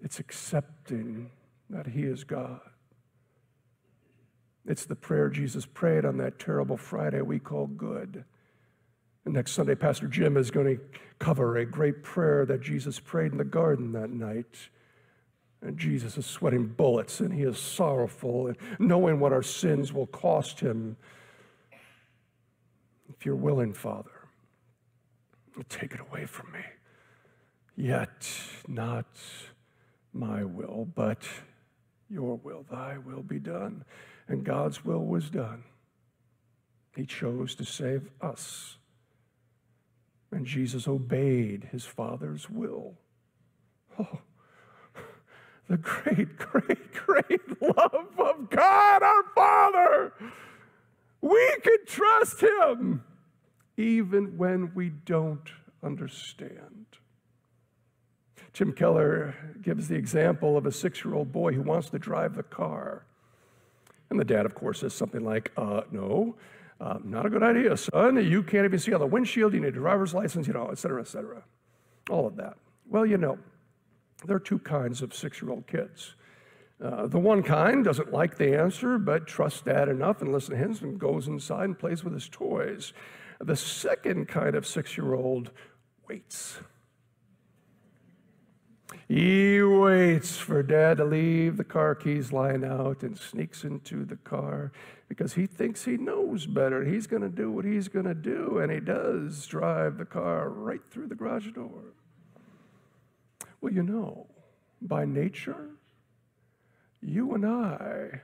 It's 0.01 0.19
accepting 0.19 1.31
that 1.69 1.87
he 1.87 2.03
is 2.03 2.25
God. 2.25 2.61
It's 4.67 4.85
the 4.85 4.97
prayer 4.97 5.29
Jesus 5.29 5.67
prayed 5.67 6.05
on 6.05 6.19
that 6.19 6.39
terrible 6.39 6.77
Friday 6.77 7.23
we 7.23 7.39
call 7.39 7.67
good. 7.67 8.25
And 9.25 9.35
next 9.35 9.53
Sunday, 9.53 9.75
Pastor 9.75 10.07
Jim 10.07 10.37
is 10.37 10.51
going 10.51 10.77
to 10.77 10.83
cover 11.19 11.57
a 11.57 11.67
great 11.67 12.03
prayer 12.03 12.47
that 12.47 12.63
Jesus 12.63 12.99
prayed 12.99 13.33
in 13.33 13.39
the 13.39 13.45
garden 13.45 13.93
that 13.93 14.11
night. 14.11 14.69
And 15.63 15.77
Jesus 15.77 16.17
is 16.17 16.25
sweating 16.25 16.67
bullets 16.67 17.21
and 17.21 17.33
he 17.33 17.43
is 17.43 17.59
sorrowful 17.59 18.47
and 18.47 18.57
knowing 18.79 19.21
what 19.21 19.33
our 19.33 19.43
sins 19.43 19.93
will 19.93 20.07
cost 20.07 20.61
him. 20.61 20.97
If 23.15 23.27
you're 23.27 23.37
willing, 23.37 23.75
Father, 23.75 24.11
take 25.69 25.93
it 25.93 26.01
away 26.01 26.25
from 26.25 26.53
me. 26.53 26.61
Yet 27.77 28.31
not 28.67 29.07
my 30.13 30.45
will, 30.45 30.89
but 30.95 31.29
your 32.09 32.37
will, 32.37 32.65
thy 32.71 32.99
will 32.99 33.23
be 33.23 33.39
done. 33.39 33.85
And 34.29 34.45
God's 34.45 34.85
will 34.85 35.05
was 35.05 35.29
done. 35.29 35.65
He 36.97 37.05
chose 37.05 37.55
to 37.57 37.65
save 37.65 38.09
us. 38.21 38.79
And 40.33 40.47
Jesus 40.47 40.89
obeyed 40.89 41.69
his 41.73 41.85
Father's 41.85 42.49
will. 42.49 42.95
Oh, 43.99 44.21
the 45.71 45.77
great, 45.77 46.37
great, 46.37 46.93
great 46.93 47.63
love 47.63 48.09
of 48.19 48.51
God 48.51 49.03
our 49.03 49.23
Father. 49.35 50.13
We 51.21 51.57
can 51.63 51.79
trust 51.87 52.43
him 52.43 53.05
even 53.77 54.37
when 54.37 54.75
we 54.75 54.91
don't 54.91 55.49
understand. 55.83 56.87
Tim 58.53 58.73
Keller 58.73 59.35
gives 59.63 59.87
the 59.87 59.95
example 59.95 60.57
of 60.57 60.67
a 60.67 60.73
six 60.73 61.05
year 61.05 61.15
old 61.15 61.31
boy 61.31 61.53
who 61.53 61.63
wants 61.63 61.89
to 61.91 61.99
drive 62.01 62.35
the 62.35 62.43
car. 62.43 63.05
And 64.11 64.19
the 64.19 64.25
dad, 64.25 64.45
of 64.45 64.57
course, 64.57 64.81
says 64.81 64.93
something 64.93 65.25
like, 65.25 65.53
uh, 65.57 65.83
No, 65.93 66.35
uh, 66.81 66.99
not 67.05 67.27
a 67.27 67.31
good 67.31 67.45
idea, 67.45 67.77
son. 67.77 68.17
You 68.17 68.43
can't 68.43 68.65
even 68.65 68.81
see 68.81 68.93
on 68.93 68.99
the 68.99 69.07
windshield. 69.07 69.55
You 69.55 69.61
need 69.61 69.69
a 69.69 69.73
driver's 69.73 70.15
license, 70.15 70.49
you 70.49 70.53
know, 70.53 70.69
et 70.73 70.79
cetera, 70.79 71.01
et 71.01 71.07
cetera. 71.07 71.45
All 72.11 72.27
of 72.27 72.35
that. 72.37 72.57
Well, 72.89 73.07
you 73.07 73.19
know, 73.19 73.39
there 74.27 74.37
are 74.37 74.41
two 74.41 74.59
kinds 74.59 75.03
of 75.03 75.15
six 75.15 75.41
year 75.41 75.51
old 75.51 75.67
kids. 75.67 76.15
Uh, 76.83 77.07
the 77.07 77.19
one 77.19 77.43
kind 77.43 77.85
doesn't 77.85 78.13
like 78.13 78.39
the 78.39 78.59
answer, 78.59 78.99
but 78.99 79.27
trusts 79.27 79.61
dad 79.63 79.89
enough 79.89 80.23
and 80.23 80.33
listens 80.33 80.59
to 80.59 80.65
him 80.65 80.91
and 80.91 80.99
goes 80.99 81.29
inside 81.29 81.65
and 81.65 81.79
plays 81.79 82.03
with 82.03 82.15
his 82.15 82.29
toys. 82.29 82.93
The 83.41 83.57
second 83.57 84.29
kind 84.29 84.55
of 84.55 84.67
six 84.67 84.97
year 84.97 85.15
old 85.15 85.51
waits. 86.09 86.59
He 89.09 89.63
waits 89.63 90.37
for 90.37 90.63
dad 90.63 90.99
to 90.99 91.05
leave 91.05 91.57
the 91.57 91.65
car 91.65 91.95
keys 91.95 92.33
lying 92.33 92.65
out 92.65 93.03
and 93.03 93.17
sneaks 93.19 93.65
into 93.65 94.05
the 94.05 94.17
car 94.17 94.73
because 95.09 95.35
he 95.35 95.47
thinks 95.47 95.85
he 95.85 95.97
knows 95.97 96.47
better. 96.47 96.85
He's 96.85 97.07
going 97.07 97.23
to 97.23 97.29
do 97.29 97.51
what 97.51 97.65
he's 97.65 97.89
going 97.89 98.07
to 98.07 98.15
do, 98.15 98.59
and 98.59 98.71
he 98.71 98.81
does 98.81 99.47
drive 99.47 99.99
the 99.99 100.05
car 100.05 100.49
right 100.49 100.81
through 100.91 101.09
the 101.09 101.15
garage 101.15 101.51
door. 101.53 101.93
Well, 103.61 103.73
you 103.73 103.83
know, 103.83 104.27
by 104.81 105.05
nature, 105.05 105.69
you 107.03 107.35
and 107.35 107.45
I 107.45 108.21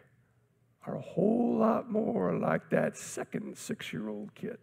are 0.87 0.97
a 0.97 1.01
whole 1.01 1.57
lot 1.59 1.91
more 1.91 2.35
like 2.35 2.71
that 2.71 2.97
second 2.97 3.57
six 3.57 3.93
year 3.93 4.09
old 4.09 4.35
kid. 4.35 4.59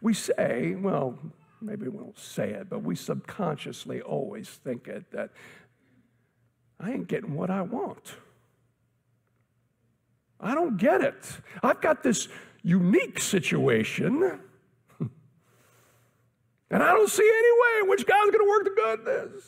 We 0.00 0.14
say, 0.14 0.74
well, 0.74 1.18
maybe 1.60 1.88
we 1.88 1.98
won't 1.98 2.18
say 2.18 2.50
it, 2.50 2.68
but 2.68 2.82
we 2.82 2.94
subconsciously 2.94 4.00
always 4.00 4.48
think 4.48 4.88
it 4.88 5.10
that 5.12 5.30
I 6.78 6.92
ain't 6.92 7.08
getting 7.08 7.34
what 7.34 7.50
I 7.50 7.62
want. 7.62 8.14
I 10.40 10.54
don't 10.54 10.76
get 10.76 11.00
it. 11.00 11.26
I've 11.62 11.80
got 11.80 12.02
this 12.02 12.28
unique 12.62 13.20
situation, 13.20 14.40
and 16.74 16.82
I 16.82 16.92
don't 16.92 17.08
see 17.08 17.22
any 17.22 17.52
way 17.52 17.82
in 17.82 17.88
which 17.88 18.04
God's 18.04 18.32
going 18.32 18.44
to 18.44 18.50
work 18.50 18.64
the 18.64 18.70
goodness. 18.82 19.44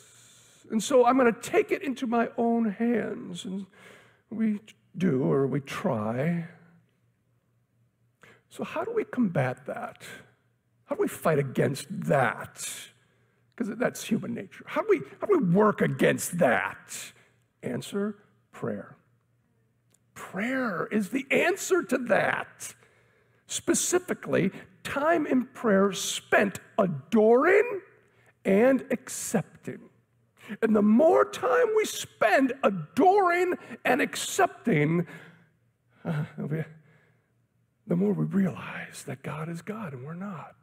And 0.71 0.81
so 0.81 1.05
I'm 1.05 1.19
going 1.19 1.35
to 1.35 1.41
take 1.41 1.73
it 1.73 1.83
into 1.83 2.07
my 2.07 2.29
own 2.39 2.71
hands. 2.71 3.45
And 3.45 3.67
we 4.31 4.61
do, 4.97 5.25
or 5.25 5.49
we 5.49 5.59
try. 5.59 6.47
So, 8.49 8.63
how 8.63 8.85
do 8.85 8.93
we 8.93 9.03
combat 9.03 9.67
that? 9.67 10.05
How 10.85 10.95
do 10.95 11.03
we 11.03 11.09
fight 11.09 11.41
against 11.41 11.89
that? 11.91 12.65
Because 13.57 13.77
that's 13.77 14.05
human 14.05 14.33
nature. 14.33 14.65
How 14.69 14.83
do, 14.83 14.87
we, 14.89 15.01
how 15.21 15.27
do 15.27 15.37
we 15.41 15.53
work 15.53 15.81
against 15.81 16.39
that? 16.39 17.13
Answer 17.61 18.19
prayer. 18.53 18.97
Prayer 20.15 20.87
is 20.93 21.09
the 21.09 21.27
answer 21.33 21.83
to 21.83 21.99
that. 21.99 22.77
Specifically, 23.49 24.53
time 24.87 25.27
in 25.27 25.47
prayer 25.47 25.93
spent 25.93 26.61
adoring 26.79 27.81
and 28.45 28.85
accepting. 28.93 29.81
And 30.63 30.77
the 30.77 30.83
more 30.83 31.25
time 31.25 31.67
we 31.77 31.85
spend 31.85 32.53
adoring 32.63 33.55
and 33.85 34.01
accepting, 34.01 35.09
uh, 36.05 36.25
the 37.87 37.97
more 37.97 38.13
we 38.13 38.25
realize 38.25 39.03
that 39.07 39.23
God 39.23 39.49
is 39.49 39.61
God 39.61 39.93
and 39.93 40.07
we're 40.07 40.15
not. 40.15 40.55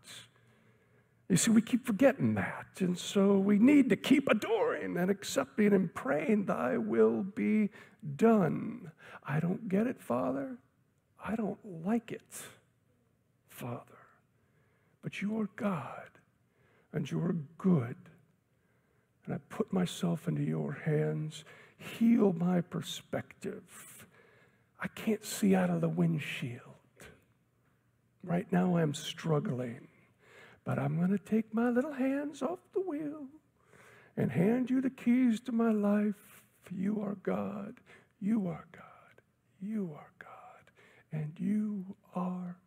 You 1.27 1.35
see, 1.35 1.51
we 1.51 1.61
keep 1.61 1.85
forgetting 1.85 2.35
that. 2.35 2.67
And 2.79 2.97
so 2.97 3.37
we 3.37 3.59
need 3.59 3.89
to 3.89 3.97
keep 3.97 4.29
adoring 4.29 4.95
and 4.95 5.11
accepting 5.11 5.73
and 5.73 5.93
praying, 5.93 6.45
Thy 6.45 6.77
will 6.77 7.23
be 7.23 7.71
done. 8.15 8.91
I 9.25 9.41
don't 9.41 9.67
get 9.67 9.87
it, 9.87 10.01
Father. 10.01 10.57
I 11.21 11.35
don't 11.35 11.59
like 11.85 12.11
it, 12.11 12.21
Father. 13.49 14.02
But 15.03 15.21
you 15.21 15.39
are 15.39 15.49
God 15.57 16.09
and 16.93 17.09
you 17.09 17.19
are 17.19 17.35
good. 17.57 17.97
And 19.25 19.35
I 19.35 19.37
put 19.49 19.71
myself 19.71 20.27
into 20.27 20.43
your 20.43 20.73
hands. 20.85 21.43
Heal 21.77 22.33
my 22.33 22.61
perspective. 22.61 24.07
I 24.81 24.87
can't 24.87 25.25
see 25.25 25.55
out 25.55 25.69
of 25.69 25.81
the 25.81 25.89
windshield. 25.89 26.59
Right 28.23 28.49
now, 28.51 28.77
I'm 28.77 28.93
struggling. 28.93 29.87
But 30.63 30.79
I'm 30.79 30.97
going 30.97 31.11
to 31.11 31.17
take 31.17 31.53
my 31.53 31.69
little 31.69 31.91
hands 31.91 32.41
off 32.41 32.59
the 32.73 32.79
wheel 32.79 33.25
and 34.15 34.31
hand 34.31 34.69
you 34.69 34.81
the 34.81 34.89
keys 34.89 35.41
to 35.41 35.51
my 35.51 35.71
life. 35.71 36.43
You 36.71 37.01
are 37.01 37.15
God. 37.15 37.75
You 38.21 38.47
are 38.47 38.65
God. 38.71 38.83
You 39.61 39.91
are 39.95 40.11
God. 40.19 40.71
And 41.11 41.33
you 41.37 41.85
are. 42.15 42.57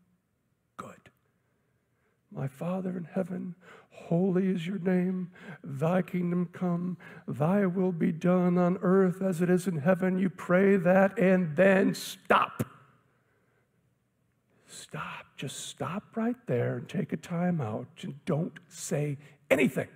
My 2.35 2.49
Father 2.49 2.91
in 2.91 3.05
heaven, 3.05 3.55
holy 3.91 4.49
is 4.49 4.67
your 4.67 4.79
name. 4.79 5.31
Thy 5.63 6.03
kingdom 6.03 6.49
come. 6.53 6.97
Thy 7.27 7.67
will 7.67 7.93
be 7.93 8.13
done 8.13 8.59
on 8.59 8.79
earth 8.83 9.23
as 9.23 9.41
it 9.41 9.49
is 9.49 9.67
in 9.67 9.79
heaven. 9.79 10.19
You 10.19 10.29
pray 10.29 10.77
that 10.77 11.19
and 11.19 11.57
then 11.57 11.95
stop. 11.95 12.65
Stop. 14.67 15.27
Just 15.37 15.69
stop 15.69 16.17
right 16.17 16.37
there 16.47 16.79
and 16.79 16.89
take 16.89 17.13
a 17.13 17.17
time 17.17 17.61
out 17.61 17.89
and 18.03 18.25
don't 18.25 18.59
say 18.69 19.19
anything 19.51 19.89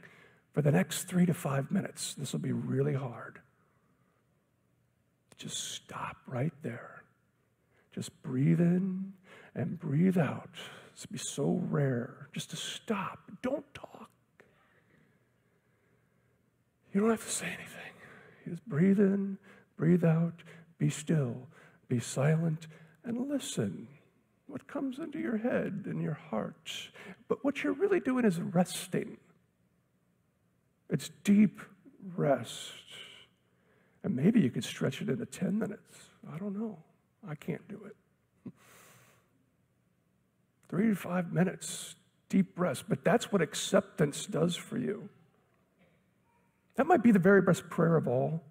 for 0.52 0.62
the 0.62 0.70
next 0.70 1.04
three 1.04 1.26
to 1.26 1.34
five 1.34 1.70
minutes. 1.70 2.14
This 2.14 2.32
will 2.32 2.40
be 2.40 2.52
really 2.52 2.94
hard. 2.94 3.40
Just 5.38 5.72
stop 5.72 6.16
right 6.26 6.52
there. 6.62 7.02
Just 7.94 8.22
breathe 8.22 8.60
in 8.60 9.14
and 9.54 9.78
breathe 9.78 10.18
out. 10.18 10.50
This 10.94 11.02
would 11.02 11.12
be 11.12 11.18
so 11.18 11.60
rare 11.68 12.28
just 12.32 12.50
to 12.50 12.56
stop. 12.56 13.30
Don't 13.42 13.64
talk. 13.74 14.10
You 16.92 17.00
don't 17.00 17.10
have 17.10 17.24
to 17.24 17.30
say 17.30 17.46
anything. 17.46 17.92
Just 18.48 18.66
breathe 18.66 18.98
in, 18.98 19.38
breathe 19.76 20.04
out, 20.04 20.42
be 20.78 20.90
still, 20.90 21.46
be 21.88 22.00
silent, 22.00 22.66
and 23.04 23.28
listen 23.28 23.86
what 24.50 24.66
comes 24.66 24.98
into 24.98 25.18
your 25.18 25.36
head 25.36 25.84
and 25.86 26.02
your 26.02 26.14
heart. 26.14 26.90
But 27.28 27.44
what 27.44 27.62
you're 27.62 27.72
really 27.72 28.00
doing 28.00 28.24
is 28.24 28.40
resting. 28.40 29.16
It's 30.88 31.10
deep 31.22 31.60
rest. 32.16 32.72
And 34.02 34.16
maybe 34.16 34.40
you 34.40 34.50
could 34.50 34.64
stretch 34.64 35.00
it 35.00 35.08
into 35.08 35.24
10 35.24 35.58
minutes. 35.58 35.98
I 36.32 36.38
don't 36.38 36.58
know. 36.58 36.78
I 37.28 37.34
can't 37.36 37.66
do 37.68 37.80
it. 37.86 37.94
Three 40.70 40.88
to 40.88 40.94
five 40.94 41.32
minutes, 41.32 41.96
deep 42.30 42.58
rest. 42.58 42.84
But 42.88 43.04
that's 43.04 43.30
what 43.30 43.42
acceptance 43.42 44.24
does 44.24 44.56
for 44.56 44.78
you. 44.78 45.10
That 46.76 46.86
might 46.86 47.02
be 47.02 47.12
the 47.12 47.18
very 47.18 47.42
best 47.42 47.68
prayer 47.68 47.96
of 47.96 48.08
all, 48.08 48.42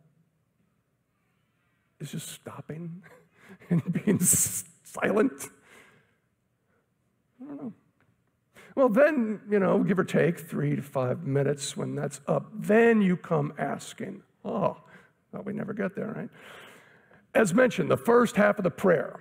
is 1.99 2.11
just 2.11 2.27
stopping 2.27 3.01
and 3.71 4.03
being 4.05 4.19
silent 4.19 5.49
I 7.41 7.45
don't 7.45 7.61
know. 7.63 7.73
Well, 8.75 8.89
then, 8.89 9.41
you 9.49 9.59
know, 9.59 9.83
give 9.83 9.99
or 9.99 10.03
take 10.03 10.39
three 10.39 10.75
to 10.75 10.81
five 10.81 11.25
minutes 11.25 11.75
when 11.75 11.95
that's 11.95 12.21
up, 12.27 12.49
then 12.53 13.01
you 13.01 13.17
come 13.17 13.53
asking. 13.57 14.21
Oh, 14.45 14.77
well, 15.31 15.43
we 15.43 15.53
never 15.53 15.73
get 15.73 15.95
there, 15.95 16.13
right? 16.15 16.29
As 17.33 17.53
mentioned, 17.53 17.89
the 17.91 17.97
first 17.97 18.35
half 18.35 18.57
of 18.57 18.63
the 18.63 18.71
prayer, 18.71 19.19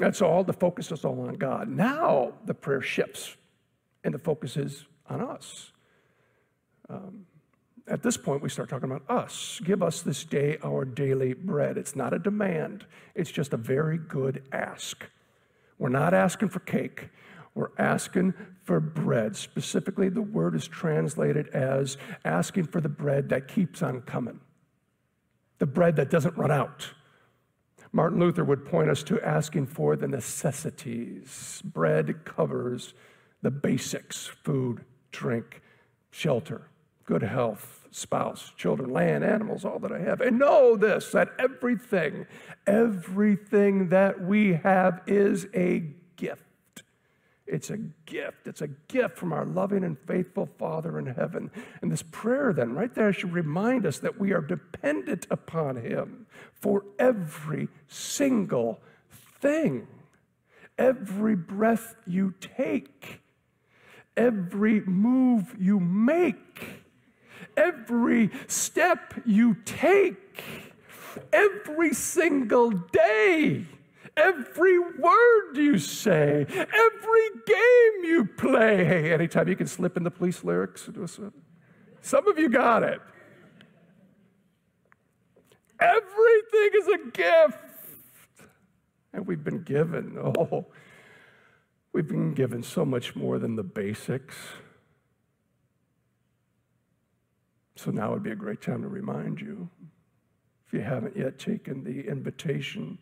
that's 0.00 0.22
all, 0.22 0.42
the 0.42 0.54
focus 0.54 0.90
is 0.90 1.04
all 1.04 1.20
on 1.20 1.34
God. 1.34 1.68
Now 1.68 2.32
the 2.46 2.54
prayer 2.54 2.80
shifts, 2.80 3.36
and 4.02 4.14
the 4.14 4.18
focus 4.18 4.56
is 4.56 4.86
on 5.08 5.20
us. 5.20 5.72
Um, 6.88 7.26
at 7.86 8.02
this 8.02 8.16
point, 8.16 8.42
we 8.42 8.48
start 8.48 8.68
talking 8.68 8.90
about 8.90 9.08
us. 9.10 9.60
Give 9.62 9.82
us 9.82 10.00
this 10.00 10.24
day 10.24 10.56
our 10.64 10.84
daily 10.84 11.34
bread. 11.34 11.76
It's 11.76 11.94
not 11.94 12.14
a 12.14 12.18
demand, 12.18 12.86
it's 13.14 13.30
just 13.30 13.52
a 13.52 13.56
very 13.56 13.98
good 13.98 14.42
ask. 14.52 15.04
We're 15.78 15.90
not 15.90 16.14
asking 16.14 16.48
for 16.48 16.60
cake. 16.60 17.08
We're 17.54 17.70
asking 17.78 18.34
for 18.64 18.80
bread. 18.80 19.36
Specifically, 19.36 20.08
the 20.08 20.22
word 20.22 20.54
is 20.54 20.66
translated 20.68 21.48
as 21.48 21.96
asking 22.24 22.66
for 22.66 22.80
the 22.80 22.88
bread 22.88 23.28
that 23.30 23.48
keeps 23.48 23.82
on 23.82 24.02
coming, 24.02 24.40
the 25.58 25.66
bread 25.66 25.96
that 25.96 26.10
doesn't 26.10 26.36
run 26.36 26.50
out. 26.50 26.90
Martin 27.92 28.20
Luther 28.20 28.44
would 28.44 28.64
point 28.64 28.88
us 28.88 29.02
to 29.04 29.20
asking 29.20 29.66
for 29.66 29.96
the 29.96 30.06
necessities. 30.06 31.60
Bread 31.64 32.24
covers 32.24 32.94
the 33.42 33.50
basics 33.50 34.26
food, 34.26 34.84
drink, 35.10 35.60
shelter, 36.10 36.68
good 37.04 37.22
health, 37.22 37.88
spouse, 37.90 38.52
children, 38.56 38.90
land, 38.90 39.24
animals, 39.24 39.64
all 39.64 39.78
that 39.80 39.90
I 39.90 39.98
have. 40.00 40.20
And 40.20 40.38
know 40.38 40.76
this 40.76 41.10
that 41.10 41.30
everything, 41.38 42.26
everything 42.66 43.88
that 43.88 44.20
we 44.20 44.54
have 44.54 45.02
is 45.06 45.46
a 45.54 45.84
gift. 46.16 46.44
It's 47.50 47.70
a 47.70 47.78
gift. 48.06 48.46
It's 48.46 48.62
a 48.62 48.68
gift 48.68 49.18
from 49.18 49.32
our 49.32 49.44
loving 49.44 49.82
and 49.82 49.98
faithful 50.06 50.48
Father 50.56 51.00
in 51.00 51.06
heaven. 51.06 51.50
And 51.82 51.90
this 51.90 52.02
prayer, 52.02 52.52
then, 52.52 52.74
right 52.74 52.94
there, 52.94 53.12
should 53.12 53.32
remind 53.32 53.84
us 53.86 53.98
that 53.98 54.20
we 54.20 54.32
are 54.32 54.40
dependent 54.40 55.26
upon 55.30 55.76
Him 55.76 56.26
for 56.54 56.84
every 56.98 57.68
single 57.88 58.80
thing. 59.40 59.88
Every 60.78 61.34
breath 61.34 61.96
you 62.06 62.34
take, 62.40 63.20
every 64.16 64.80
move 64.82 65.56
you 65.58 65.80
make, 65.80 66.84
every 67.56 68.30
step 68.46 69.12
you 69.26 69.56
take, 69.64 70.44
every 71.32 71.92
single 71.94 72.70
day 72.70 73.66
every 74.16 74.78
word 74.78 75.56
you 75.56 75.78
say, 75.78 76.46
every 76.48 77.28
game 77.46 78.04
you 78.04 78.28
play. 78.36 78.84
Hey, 78.84 79.12
anytime 79.12 79.48
you 79.48 79.56
can 79.56 79.66
slip 79.66 79.96
in 79.96 80.04
the 80.04 80.10
Police 80.10 80.44
lyrics. 80.44 80.88
Some 82.02 82.28
of 82.28 82.38
you 82.38 82.48
got 82.48 82.82
it. 82.82 83.00
Everything 85.80 86.70
is 86.74 86.88
a 86.88 87.10
gift. 87.10 87.58
And 89.12 89.26
we've 89.26 89.42
been 89.42 89.62
given, 89.62 90.16
oh, 90.20 90.66
we've 91.92 92.08
been 92.08 92.34
given 92.34 92.62
so 92.62 92.84
much 92.84 93.16
more 93.16 93.38
than 93.38 93.56
the 93.56 93.62
basics. 93.62 94.36
So 97.76 97.90
now 97.90 98.12
would 98.12 98.22
be 98.22 98.30
a 98.30 98.36
great 98.36 98.60
time 98.60 98.82
to 98.82 98.88
remind 98.88 99.40
you, 99.40 99.68
if 100.66 100.74
you 100.74 100.80
haven't 100.82 101.16
yet 101.16 101.38
taken 101.38 101.82
the 101.82 102.06
invitation 102.06 102.98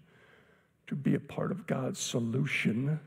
to 0.89 0.97
be 0.97 1.15
a 1.15 1.21
part 1.21 1.53
of 1.53 1.67
God's 1.67 2.01
solution 2.01 2.99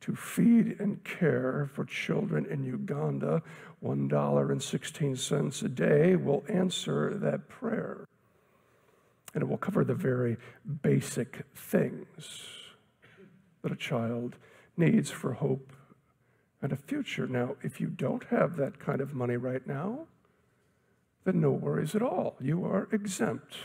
to 0.00 0.14
feed 0.14 0.76
and 0.78 1.02
care 1.04 1.68
for 1.74 1.84
children 1.84 2.46
in 2.46 2.62
Uganda. 2.62 3.42
$1.16 3.84 5.62
a 5.62 5.68
day 5.68 6.16
will 6.16 6.44
answer 6.48 7.14
that 7.14 7.48
prayer. 7.48 8.06
And 9.34 9.42
it 9.42 9.46
will 9.46 9.58
cover 9.58 9.84
the 9.84 9.94
very 9.94 10.36
basic 10.82 11.44
things 11.54 12.46
that 13.62 13.72
a 13.72 13.76
child 13.76 14.36
needs 14.76 15.10
for 15.10 15.32
hope 15.32 15.72
and 16.62 16.72
a 16.72 16.76
future. 16.76 17.26
Now, 17.26 17.56
if 17.62 17.80
you 17.80 17.88
don't 17.88 18.24
have 18.24 18.56
that 18.56 18.78
kind 18.78 19.00
of 19.00 19.14
money 19.14 19.36
right 19.36 19.66
now, 19.66 20.06
then 21.24 21.40
no 21.40 21.50
worries 21.50 21.94
at 21.94 22.02
all. 22.02 22.36
You 22.40 22.64
are 22.64 22.88
exempt 22.92 23.56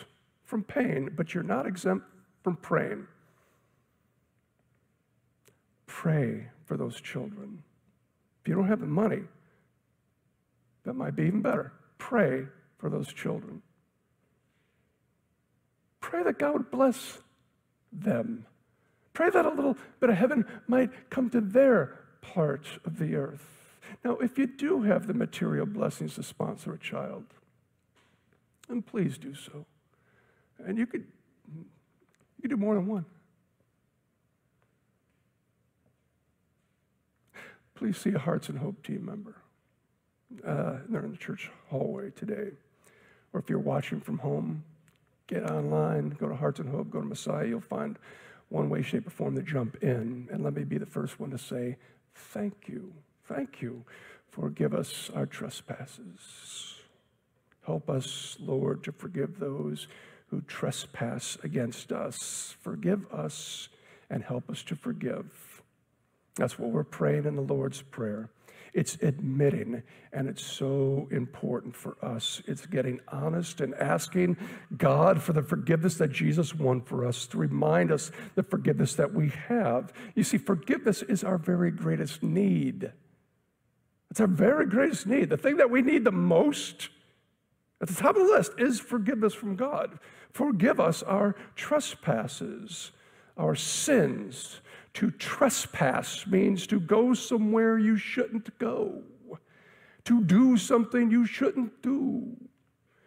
from 0.43 0.63
pain, 0.63 1.11
but 1.15 1.33
you're 1.33 1.43
not 1.43 1.65
exempt 1.65 2.05
from 2.43 2.57
praying. 2.57 3.07
Pray 6.03 6.47
for 6.65 6.75
those 6.75 6.99
children. 6.99 7.63
If 8.41 8.49
you 8.49 8.55
don't 8.55 8.67
have 8.67 8.81
the 8.81 8.85
money, 8.85 9.21
that 10.83 10.95
might 10.95 11.15
be 11.15 11.23
even 11.23 11.41
better. 11.41 11.71
Pray 11.97 12.45
for 12.77 12.89
those 12.89 13.07
children. 13.07 13.61
Pray 16.01 16.21
that 16.23 16.37
God 16.37 16.51
would 16.55 16.69
bless 16.69 17.19
them. 17.93 18.45
Pray 19.13 19.29
that 19.29 19.45
a 19.45 19.49
little 19.49 19.77
bit 20.01 20.09
of 20.09 20.17
heaven 20.17 20.45
might 20.67 21.09
come 21.09 21.29
to 21.29 21.39
their 21.39 22.01
part 22.19 22.65
of 22.83 22.99
the 22.99 23.15
earth. 23.15 23.47
Now, 24.03 24.17
if 24.17 24.37
you 24.37 24.45
do 24.45 24.81
have 24.81 25.07
the 25.07 25.13
material 25.13 25.65
blessings 25.65 26.15
to 26.15 26.23
sponsor 26.23 26.73
a 26.73 26.79
child, 26.79 27.23
then 28.67 28.81
please 28.81 29.17
do 29.17 29.33
so. 29.35 29.65
And 30.65 30.77
you 30.77 30.85
could, 30.85 31.07
you 31.55 32.41
could 32.41 32.49
do 32.49 32.57
more 32.57 32.75
than 32.75 32.87
one. 32.87 33.05
Please 37.83 37.97
see 37.97 38.13
a 38.13 38.17
Hearts 38.17 38.47
and 38.47 38.59
Hope 38.59 38.81
team 38.81 39.03
member. 39.03 39.35
Uh, 40.47 40.77
they're 40.87 41.03
in 41.03 41.11
the 41.11 41.17
church 41.17 41.51
hallway 41.69 42.11
today. 42.11 42.51
Or 43.33 43.41
if 43.41 43.49
you're 43.49 43.59
watching 43.59 43.99
from 43.99 44.19
home, 44.19 44.63
get 45.27 45.43
online, 45.51 46.11
go 46.11 46.29
to 46.29 46.35
Hearts 46.35 46.61
and 46.61 46.69
Hope, 46.69 46.89
go 46.89 47.01
to 47.01 47.05
Messiah. 47.05 47.45
You'll 47.45 47.59
find 47.59 47.99
one 48.47 48.69
way, 48.69 48.83
shape, 48.83 49.05
or 49.05 49.09
form 49.09 49.35
to 49.35 49.41
jump 49.41 49.83
in. 49.83 50.29
And 50.31 50.45
let 50.45 50.53
me 50.53 50.63
be 50.63 50.77
the 50.77 50.85
first 50.85 51.19
one 51.19 51.31
to 51.31 51.37
say, 51.37 51.75
Thank 52.15 52.69
you. 52.69 52.93
Thank 53.27 53.61
you. 53.61 53.83
Forgive 54.29 54.73
us 54.73 55.11
our 55.13 55.25
trespasses. 55.25 56.75
Help 57.65 57.89
us, 57.89 58.37
Lord, 58.39 58.85
to 58.85 58.93
forgive 58.93 59.39
those 59.39 59.89
who 60.27 60.39
trespass 60.43 61.37
against 61.43 61.91
us. 61.91 62.55
Forgive 62.61 63.11
us 63.11 63.67
and 64.09 64.23
help 64.23 64.49
us 64.49 64.63
to 64.63 64.75
forgive. 64.77 65.52
That's 66.35 66.57
what 66.57 66.71
we're 66.71 66.83
praying 66.83 67.25
in 67.25 67.35
the 67.35 67.41
Lord's 67.41 67.81
Prayer. 67.81 68.29
It's 68.73 68.95
admitting, 69.03 69.83
and 70.11 70.27
it's 70.27 70.43
so 70.43 71.07
important 71.11 71.75
for 71.75 71.95
us. 72.01 72.41
It's 72.47 72.65
getting 72.65 73.01
honest 73.07 73.61
and 73.61 73.75
asking 73.75 74.37
God 74.75 75.21
for 75.21 75.31
the 75.31 75.43
forgiveness 75.43 75.95
that 75.95 76.11
Jesus 76.11 76.55
won 76.55 76.81
for 76.81 77.05
us 77.05 77.27
to 77.27 77.37
remind 77.37 77.91
us 77.91 78.11
the 78.33 78.41
forgiveness 78.41 78.95
that 78.95 79.13
we 79.13 79.29
have. 79.47 79.93
You 80.15 80.23
see, 80.23 80.39
forgiveness 80.39 81.03
is 81.03 81.23
our 81.23 81.37
very 81.37 81.69
greatest 81.69 82.23
need. 82.23 82.91
It's 84.09 84.19
our 84.19 84.27
very 84.27 84.65
greatest 84.65 85.05
need. 85.05 85.29
The 85.29 85.37
thing 85.37 85.57
that 85.57 85.69
we 85.69 85.83
need 85.83 86.03
the 86.03 86.11
most 86.11 86.89
at 87.79 87.89
the 87.89 87.95
top 87.95 88.15
of 88.15 88.25
the 88.25 88.33
list 88.33 88.53
is 88.57 88.79
forgiveness 88.79 89.35
from 89.35 89.55
God. 89.55 89.99
Forgive 90.31 90.79
us 90.79 91.03
our 91.03 91.35
trespasses, 91.55 92.91
our 93.37 93.55
sins, 93.55 94.61
to 94.95 95.11
trespass 95.11 96.27
means 96.27 96.67
to 96.67 96.79
go 96.79 97.13
somewhere 97.13 97.77
you 97.77 97.97
shouldn't 97.97 98.57
go, 98.59 99.01
to 100.05 100.21
do 100.21 100.57
something 100.57 101.09
you 101.09 101.25
shouldn't 101.25 101.81
do. 101.81 102.35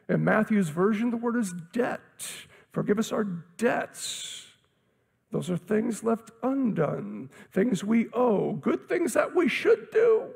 In 0.09 0.25
Matthew's 0.25 0.68
version, 0.68 1.11
the 1.11 1.16
word 1.16 1.37
is 1.37 1.53
debt. 1.72 2.27
Forgive 2.72 2.99
us 2.99 3.12
our 3.12 3.25
debts. 3.25 4.46
Those 5.31 5.51
are 5.51 5.57
things 5.57 6.05
left 6.05 6.31
undone, 6.42 7.31
things 7.53 7.83
we 7.83 8.09
owe, 8.12 8.53
good 8.55 8.88
things 8.88 9.12
that 9.14 9.35
we 9.35 9.49
should 9.49 9.90
do, 9.90 10.29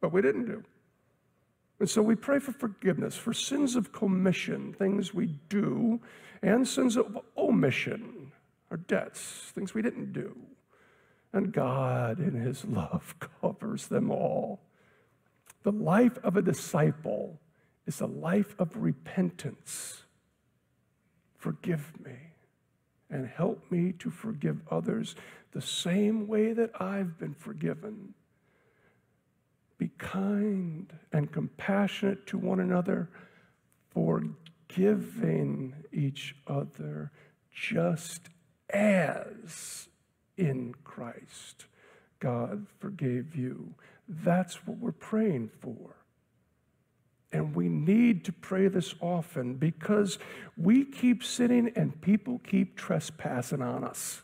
but 0.00 0.12
we 0.12 0.22
didn't 0.22 0.46
do. 0.46 0.62
And 1.80 1.90
so 1.90 2.00
we 2.00 2.14
pray 2.14 2.38
for 2.38 2.52
forgiveness 2.52 3.16
for 3.16 3.32
sins 3.32 3.76
of 3.76 3.92
commission, 3.92 4.72
things 4.72 5.12
we 5.12 5.26
do, 5.48 6.00
and 6.42 6.66
sins 6.66 6.96
of 6.96 7.18
omission, 7.36 8.23
our 8.70 8.76
debts, 8.76 9.52
things 9.54 9.74
we 9.74 9.82
didn't 9.82 10.12
do. 10.12 10.36
And 11.32 11.52
God, 11.52 12.20
in 12.20 12.34
His 12.34 12.64
love, 12.64 13.14
covers 13.40 13.88
them 13.88 14.10
all. 14.10 14.60
The 15.64 15.72
life 15.72 16.18
of 16.22 16.36
a 16.36 16.42
disciple 16.42 17.40
is 17.86 18.00
a 18.00 18.06
life 18.06 18.54
of 18.58 18.76
repentance. 18.76 20.04
Forgive 21.36 21.92
me 22.04 22.16
and 23.10 23.26
help 23.26 23.70
me 23.70 23.92
to 23.92 24.10
forgive 24.10 24.60
others 24.70 25.14
the 25.52 25.60
same 25.60 26.26
way 26.26 26.52
that 26.52 26.70
I've 26.80 27.18
been 27.18 27.34
forgiven. 27.34 28.14
Be 29.78 29.90
kind 29.98 30.92
and 31.12 31.30
compassionate 31.32 32.26
to 32.28 32.38
one 32.38 32.60
another, 32.60 33.10
forgiving 33.90 35.74
each 35.92 36.34
other 36.46 37.12
just 37.52 38.28
as 38.74 39.88
in 40.36 40.74
Christ 40.84 41.66
God 42.18 42.66
forgave 42.80 43.36
you. 43.36 43.74
That's 44.08 44.66
what 44.66 44.78
we're 44.78 44.92
praying 44.92 45.50
for. 45.60 45.96
And 47.32 47.54
we 47.54 47.68
need 47.68 48.24
to 48.26 48.32
pray 48.32 48.68
this 48.68 48.94
often 49.00 49.54
because 49.54 50.18
we 50.56 50.84
keep 50.84 51.24
sitting 51.24 51.72
and 51.74 52.00
people 52.00 52.40
keep 52.46 52.76
trespassing 52.76 53.62
on 53.62 53.84
us. 53.84 54.22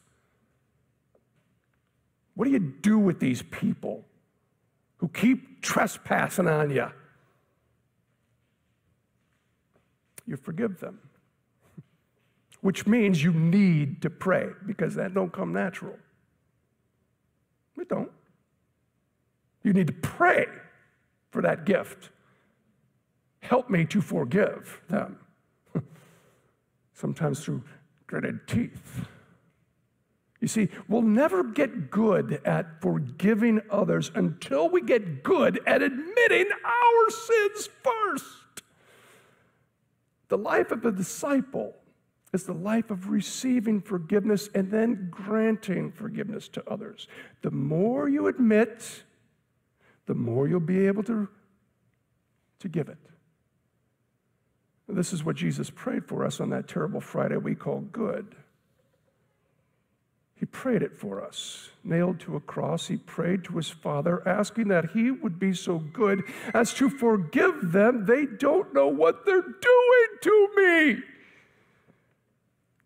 What 2.35 2.45
do 2.45 2.53
you 2.53 2.61
do 2.61 2.99
with 2.99 3.19
these 3.21 3.43
people 3.43 4.05
who 4.99 5.09
keep 5.09 5.61
trespassing 5.61 6.47
on 6.47 6.71
you? 6.71 6.87
You 10.27 10.37
forgive 10.37 10.79
them 10.79 11.01
which 12.61 12.87
means 12.87 13.23
you 13.23 13.33
need 13.33 14.03
to 14.03 14.11
pray 14.11 14.49
because 14.67 14.95
that 14.95 15.15
don't 15.15 15.33
come 15.33 15.53
natural. 15.53 15.97
It 17.79 17.89
don't. 17.89 18.11
You 19.63 19.73
need 19.73 19.87
to 19.87 19.93
pray 19.93 20.47
for 21.31 21.43
that 21.43 21.65
gift. 21.65 22.11
Help 23.41 23.71
me 23.71 23.85
to 23.87 24.01
forgive 24.01 24.81
them. 24.89 25.19
Sometimes 26.93 27.41
through 27.41 27.63
gritted 28.07 28.47
teeth. 28.47 29.07
You 30.41 30.49
see, 30.49 30.69
we'll 30.89 31.03
never 31.03 31.45
get 31.45 31.91
good 31.91 32.41
at 32.45 32.81
forgiving 32.81 33.61
others 33.71 34.11
until 34.15 34.69
we 34.71 34.81
get 34.81 35.23
good 35.23 35.61
at 35.67 35.83
admitting 35.83 36.47
our 36.65 37.11
sins 37.11 37.69
first. 37.83 38.63
The 40.29 40.39
life 40.39 40.71
of 40.71 40.85
a 40.85 40.93
disciple 40.93 41.75
is 42.33 42.45
the 42.45 42.53
life 42.53 42.91
of 42.91 43.11
receiving 43.11 43.81
forgiveness 43.81 44.49
and 44.55 44.71
then 44.71 45.09
granting 45.11 45.91
forgiveness 45.91 46.49
to 46.49 46.71
others. 46.71 47.09
The 47.43 47.51
more 47.51 48.09
you 48.09 48.29
admit, 48.29 49.03
the 50.07 50.15
more 50.15 50.47
you'll 50.47 50.61
be 50.61 50.87
able 50.87 51.03
to, 51.05 51.29
to 52.61 52.69
give 52.69 52.89
it. 52.89 52.99
this 54.89 55.13
is 55.13 55.25
what 55.25 55.37
Jesus 55.37 55.71
prayed 55.71 56.05
for 56.05 56.25
us 56.25 56.41
on 56.41 56.51
that 56.51 56.69
terrible 56.69 57.01
Friday 57.01 57.37
we 57.37 57.55
call 57.55 57.81
good. 57.81 58.35
He 60.35 60.47
prayed 60.47 60.83
it 60.83 60.97
for 60.97 61.23
us. 61.23 61.69
Nailed 61.85 62.19
to 62.21 62.35
a 62.37 62.41
cross, 62.41 62.87
he 62.89 62.97
prayed 62.97 63.45
to 63.45 63.57
his 63.57 63.69
Father, 63.69 64.27
asking 64.27 64.69
that 64.69 64.93
he 64.93 65.11
would 65.11 65.39
be 65.39 65.53
so 65.53 65.79
good 65.79 66.25
as 66.55 66.73
to 66.75 66.89
forgive 66.89 67.73
them. 67.73 68.07
They 68.07 68.25
don't 68.25 68.73
know 68.73 68.89
what 68.89 69.27
they're 69.27 69.43
doing 69.43 70.09
to 70.23 70.49
me. 70.57 71.03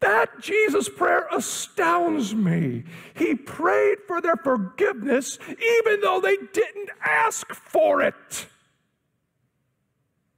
That 0.05 0.39
Jesus 0.39 0.91
prayer 0.91 1.27
astounds 1.33 2.35
me. 2.35 2.85
He 3.17 3.35
prayed 3.35 4.01
for 4.07 4.21
their 4.21 4.37
forgiveness 4.37 5.39
even 5.49 6.03
though 6.03 6.21
they 6.21 6.37
didn't 6.53 6.91
ask 7.03 7.51
for 7.55 8.03
it. 8.03 8.47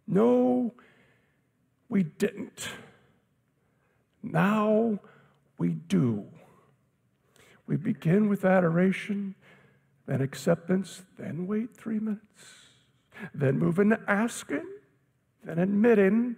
No, 0.07 0.73
we 1.89 2.05
didn't. 2.05 2.69
Now 4.23 5.01
we 5.59 5.71
do. 5.71 6.27
We 7.67 7.77
begin 7.77 8.29
with 8.29 8.45
adoration, 8.45 9.35
then 10.07 10.21
acceptance, 10.21 11.03
then 11.19 11.49
wait 11.49 11.77
three 11.77 11.99
minutes, 11.99 12.21
then 13.35 13.59
move 13.59 13.81
into 13.81 13.99
asking, 14.07 14.69
then 15.43 15.59
admitting, 15.59 16.37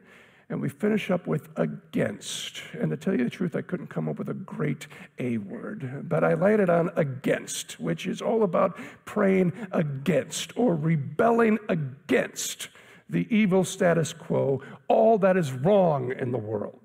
and 0.51 0.61
we 0.61 0.69
finish 0.69 1.11
up 1.11 1.27
with 1.27 1.49
against. 1.57 2.63
And 2.73 2.91
to 2.91 2.97
tell 2.97 3.15
you 3.15 3.25
the 3.25 3.31
truth, 3.31 3.55
I 3.55 3.63
couldn't 3.63 3.89
come 3.89 4.09
up 4.09 4.19
with 4.19 4.31
a 4.31 4.35
great 4.35 4.87
A 5.19 5.39
word, 5.39 6.09
but 6.09 6.25
I 6.25 6.35
landed 6.35 6.71
on 6.71 6.91
against, 6.97 7.79
which 7.79 8.07
is 8.07 8.23
all 8.23 8.43
about 8.43 8.79
praying 9.05 9.53
against 9.73 10.57
or 10.57 10.75
rebelling 10.75 11.59
against 11.69 12.69
the 13.11 13.27
evil 13.35 13.65
status 13.65 14.13
quo, 14.13 14.63
all 14.89 15.19
that 15.19 15.37
is 15.37 15.53
wrong 15.53 16.13
in 16.13 16.31
the 16.33 16.39
world. 16.39 16.81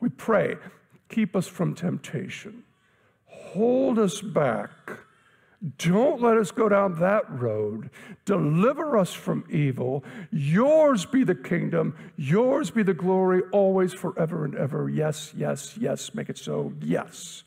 We 0.00 0.08
pray, 0.08 0.56
keep 1.08 1.34
us 1.34 1.46
from 1.46 1.74
temptation, 1.74 2.62
hold 3.26 3.98
us 3.98 4.20
back. 4.20 4.70
Don't 5.76 6.22
let 6.22 6.36
us 6.36 6.52
go 6.52 6.68
down 6.68 7.00
that 7.00 7.28
road. 7.28 7.90
Deliver 8.24 8.96
us 8.96 9.12
from 9.12 9.44
evil. 9.50 10.04
Yours 10.30 11.04
be 11.04 11.24
the 11.24 11.34
kingdom. 11.34 11.96
Yours 12.16 12.70
be 12.70 12.84
the 12.84 12.94
glory, 12.94 13.42
always, 13.50 13.92
forever 13.92 14.44
and 14.44 14.54
ever. 14.54 14.88
Yes, 14.88 15.32
yes, 15.36 15.76
yes. 15.76 16.14
Make 16.14 16.28
it 16.28 16.38
so. 16.38 16.72
Yes. 16.80 17.42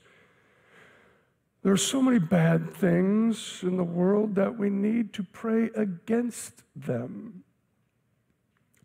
There 1.64 1.72
are 1.72 1.78
so 1.78 2.02
many 2.02 2.20
bad 2.20 2.74
things 2.76 3.60
in 3.62 3.78
the 3.78 3.84
world 3.84 4.36
that 4.36 4.58
we 4.58 4.70
need 4.70 5.14
to 5.14 5.24
pray 5.24 5.70
against 5.76 6.64
them. 6.76 7.44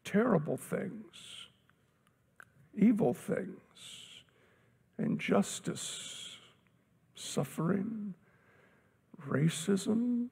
Terrible 0.04 0.56
things, 0.56 1.48
evil 2.76 3.12
things, 3.12 3.56
injustice, 4.98 6.36
suffering, 7.14 8.14
racism, 9.28 10.28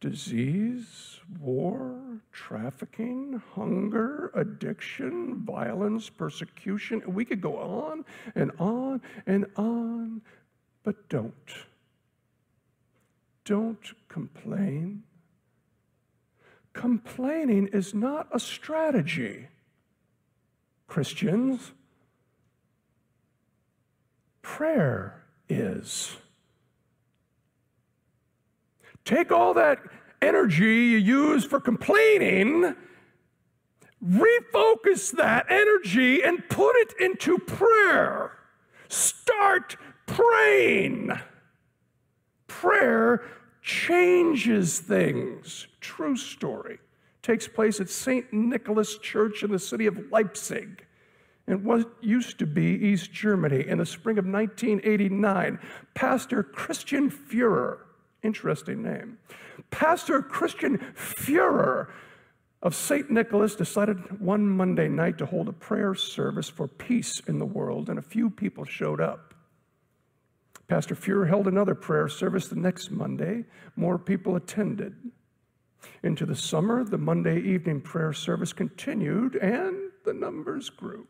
disease, 0.00 1.20
war, 1.40 2.20
trafficking, 2.32 3.40
hunger, 3.54 4.32
addiction, 4.34 5.44
violence, 5.44 6.10
persecution. 6.10 7.02
We 7.06 7.24
could 7.24 7.40
go 7.40 7.56
on 7.56 8.04
and 8.34 8.50
on 8.58 9.00
and 9.26 9.46
on 9.56 10.22
but 10.82 11.08
don't. 11.08 11.32
Don't 13.44 13.92
complain. 14.08 15.04
Complaining 16.72 17.68
is 17.68 17.94
not 17.94 18.28
a 18.32 18.40
strategy, 18.40 19.48
Christians. 20.86 21.72
Prayer 24.40 25.24
is. 25.48 26.16
Take 29.04 29.32
all 29.32 29.54
that 29.54 29.78
energy 30.20 30.64
you 30.64 30.98
use 30.98 31.44
for 31.44 31.60
complaining, 31.60 32.74
refocus 34.04 35.12
that 35.12 35.46
energy 35.48 36.22
and 36.22 36.48
put 36.48 36.74
it 36.76 36.94
into 37.00 37.38
prayer. 37.38 38.32
Start 38.88 39.76
praying. 40.06 41.10
Prayer 42.46 43.24
changes 43.62 44.80
things. 44.80 45.66
True 45.80 46.16
story. 46.16 46.78
Takes 47.22 47.46
place 47.46 47.80
at 47.80 47.88
St. 47.88 48.32
Nicholas 48.32 48.98
Church 48.98 49.42
in 49.42 49.52
the 49.52 49.58
city 49.58 49.86
of 49.86 50.10
Leipzig 50.10 50.84
in 51.46 51.64
what 51.64 51.90
used 52.00 52.38
to 52.38 52.46
be 52.46 52.64
East 52.64 53.12
Germany 53.12 53.66
in 53.66 53.78
the 53.78 53.86
spring 53.86 54.18
of 54.18 54.26
1989. 54.26 55.58
Pastor 55.94 56.42
Christian 56.42 57.10
Führer, 57.10 57.78
interesting 58.22 58.82
name, 58.82 59.18
Pastor 59.70 60.22
Christian 60.22 60.78
Führer 60.94 61.88
of 62.62 62.74
St. 62.74 63.10
Nicholas 63.10 63.56
decided 63.56 64.20
one 64.20 64.48
Monday 64.48 64.88
night 64.88 65.18
to 65.18 65.26
hold 65.26 65.48
a 65.48 65.52
prayer 65.52 65.94
service 65.94 66.48
for 66.48 66.68
peace 66.68 67.20
in 67.26 67.38
the 67.38 67.46
world, 67.46 67.88
and 67.88 67.98
a 67.98 68.02
few 68.02 68.30
people 68.30 68.64
showed 68.64 69.00
up. 69.00 69.34
Pastor 70.68 70.94
Führer 70.94 71.28
held 71.28 71.48
another 71.48 71.74
prayer 71.74 72.08
service 72.08 72.48
the 72.48 72.56
next 72.56 72.90
Monday. 72.90 73.44
More 73.76 73.98
people 73.98 74.36
attended. 74.36 74.94
Into 76.04 76.24
the 76.24 76.36
summer, 76.36 76.84
the 76.84 76.98
Monday 76.98 77.40
evening 77.40 77.80
prayer 77.80 78.12
service 78.12 78.52
continued 78.52 79.36
and 79.36 79.90
the 80.04 80.14
numbers 80.14 80.70
grew. 80.70 81.06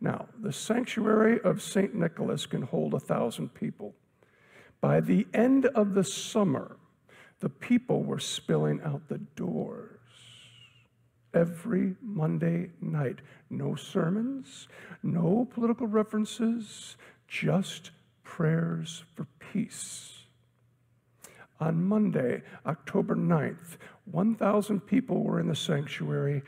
Now, 0.00 0.28
the 0.40 0.52
sanctuary 0.52 1.40
of 1.42 1.60
St. 1.60 1.94
Nicholas 1.94 2.46
can 2.46 2.62
hold 2.62 2.94
a 2.94 3.00
thousand 3.00 3.52
people. 3.54 3.94
By 4.84 5.00
the 5.00 5.26
end 5.32 5.64
of 5.64 5.94
the 5.94 6.04
summer, 6.04 6.76
the 7.40 7.48
people 7.48 8.02
were 8.02 8.18
spilling 8.18 8.82
out 8.82 9.08
the 9.08 9.16
doors 9.16 9.98
every 11.32 11.96
Monday 12.02 12.68
night. 12.82 13.20
No 13.48 13.76
sermons, 13.76 14.68
no 15.02 15.48
political 15.50 15.86
references, 15.86 16.98
just 17.26 17.92
prayers 18.24 19.04
for 19.14 19.26
peace. 19.38 20.26
On 21.60 21.82
Monday, 21.82 22.42
October 22.66 23.16
9th, 23.16 23.78
1,000 24.04 24.80
people 24.80 25.24
were 25.24 25.40
in 25.40 25.48
the 25.48 25.56
sanctuary 25.56 26.42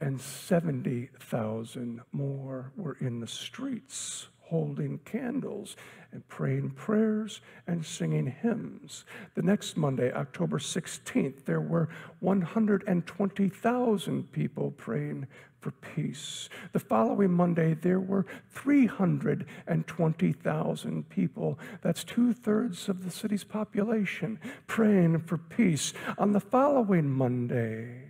and 0.00 0.20
70,000 0.20 2.00
more 2.10 2.72
were 2.76 2.96
in 3.00 3.20
the 3.20 3.28
streets 3.28 4.26
holding 4.48 4.98
candles 5.04 5.76
and 6.12 6.28
praying 6.28 6.70
prayers 6.70 7.42
and 7.66 7.84
singing 7.84 8.26
hymns. 8.26 9.04
The 9.34 9.42
next 9.42 9.76
Monday, 9.76 10.10
October 10.12 10.58
16th, 10.58 11.44
there 11.44 11.60
were 11.60 11.90
120,000 12.20 14.32
people 14.32 14.70
praying 14.72 15.26
for 15.60 15.72
peace. 15.72 16.48
The 16.72 16.78
following 16.78 17.32
Monday, 17.32 17.74
there 17.74 18.00
were 18.00 18.24
320,000 18.50 21.08
people. 21.08 21.58
That's 21.82 22.04
two 22.04 22.32
thirds 22.32 22.88
of 22.88 23.04
the 23.04 23.10
city's 23.10 23.44
population 23.44 24.40
praying 24.66 25.18
for 25.20 25.36
peace. 25.36 25.92
On 26.16 26.32
the 26.32 26.40
following 26.40 27.10
Monday, 27.10 28.04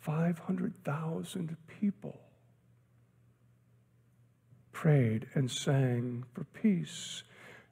500,000 0.00 1.56
people 1.66 2.20
prayed 4.74 5.26
and 5.34 5.50
sang 5.50 6.24
for 6.34 6.44
peace. 6.44 7.22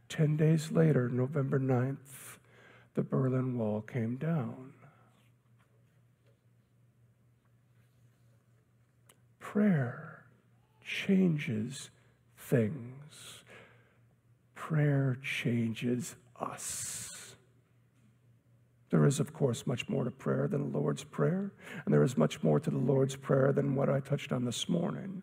Ten 0.09 0.37
days 0.37 0.71
later, 0.71 1.11
November 1.11 1.59
9th, 1.59 2.39
the 2.95 3.03
Berlin 3.03 3.59
Wall 3.59 3.83
came 3.83 4.17
down. 4.17 4.73
Prayer 9.41 10.25
changes 10.83 11.91
things. 12.39 13.43
Prayer 14.55 15.19
changes 15.23 16.15
us. 16.41 17.35
There 18.91 19.05
is, 19.07 19.21
of 19.21 19.33
course, 19.33 19.67
much 19.67 19.89
more 19.89 20.05
to 20.05 20.11
prayer 20.11 20.47
than 20.49 20.71
the 20.71 20.79
Lord's 20.79 21.05
Prayer, 21.05 21.51
and 21.85 21.93
there 21.93 22.03
is 22.03 22.17
much 22.17 22.43
more 22.43 22.61
to 22.61 22.71
the 22.71 22.79
Lord's 22.79 23.17
Prayer 23.17 23.53
than 23.53 23.75
what 23.75 23.89
I 23.89 24.01
touched 24.01 24.33
on 24.33 24.45
this 24.45 24.69
morning. 24.69 25.23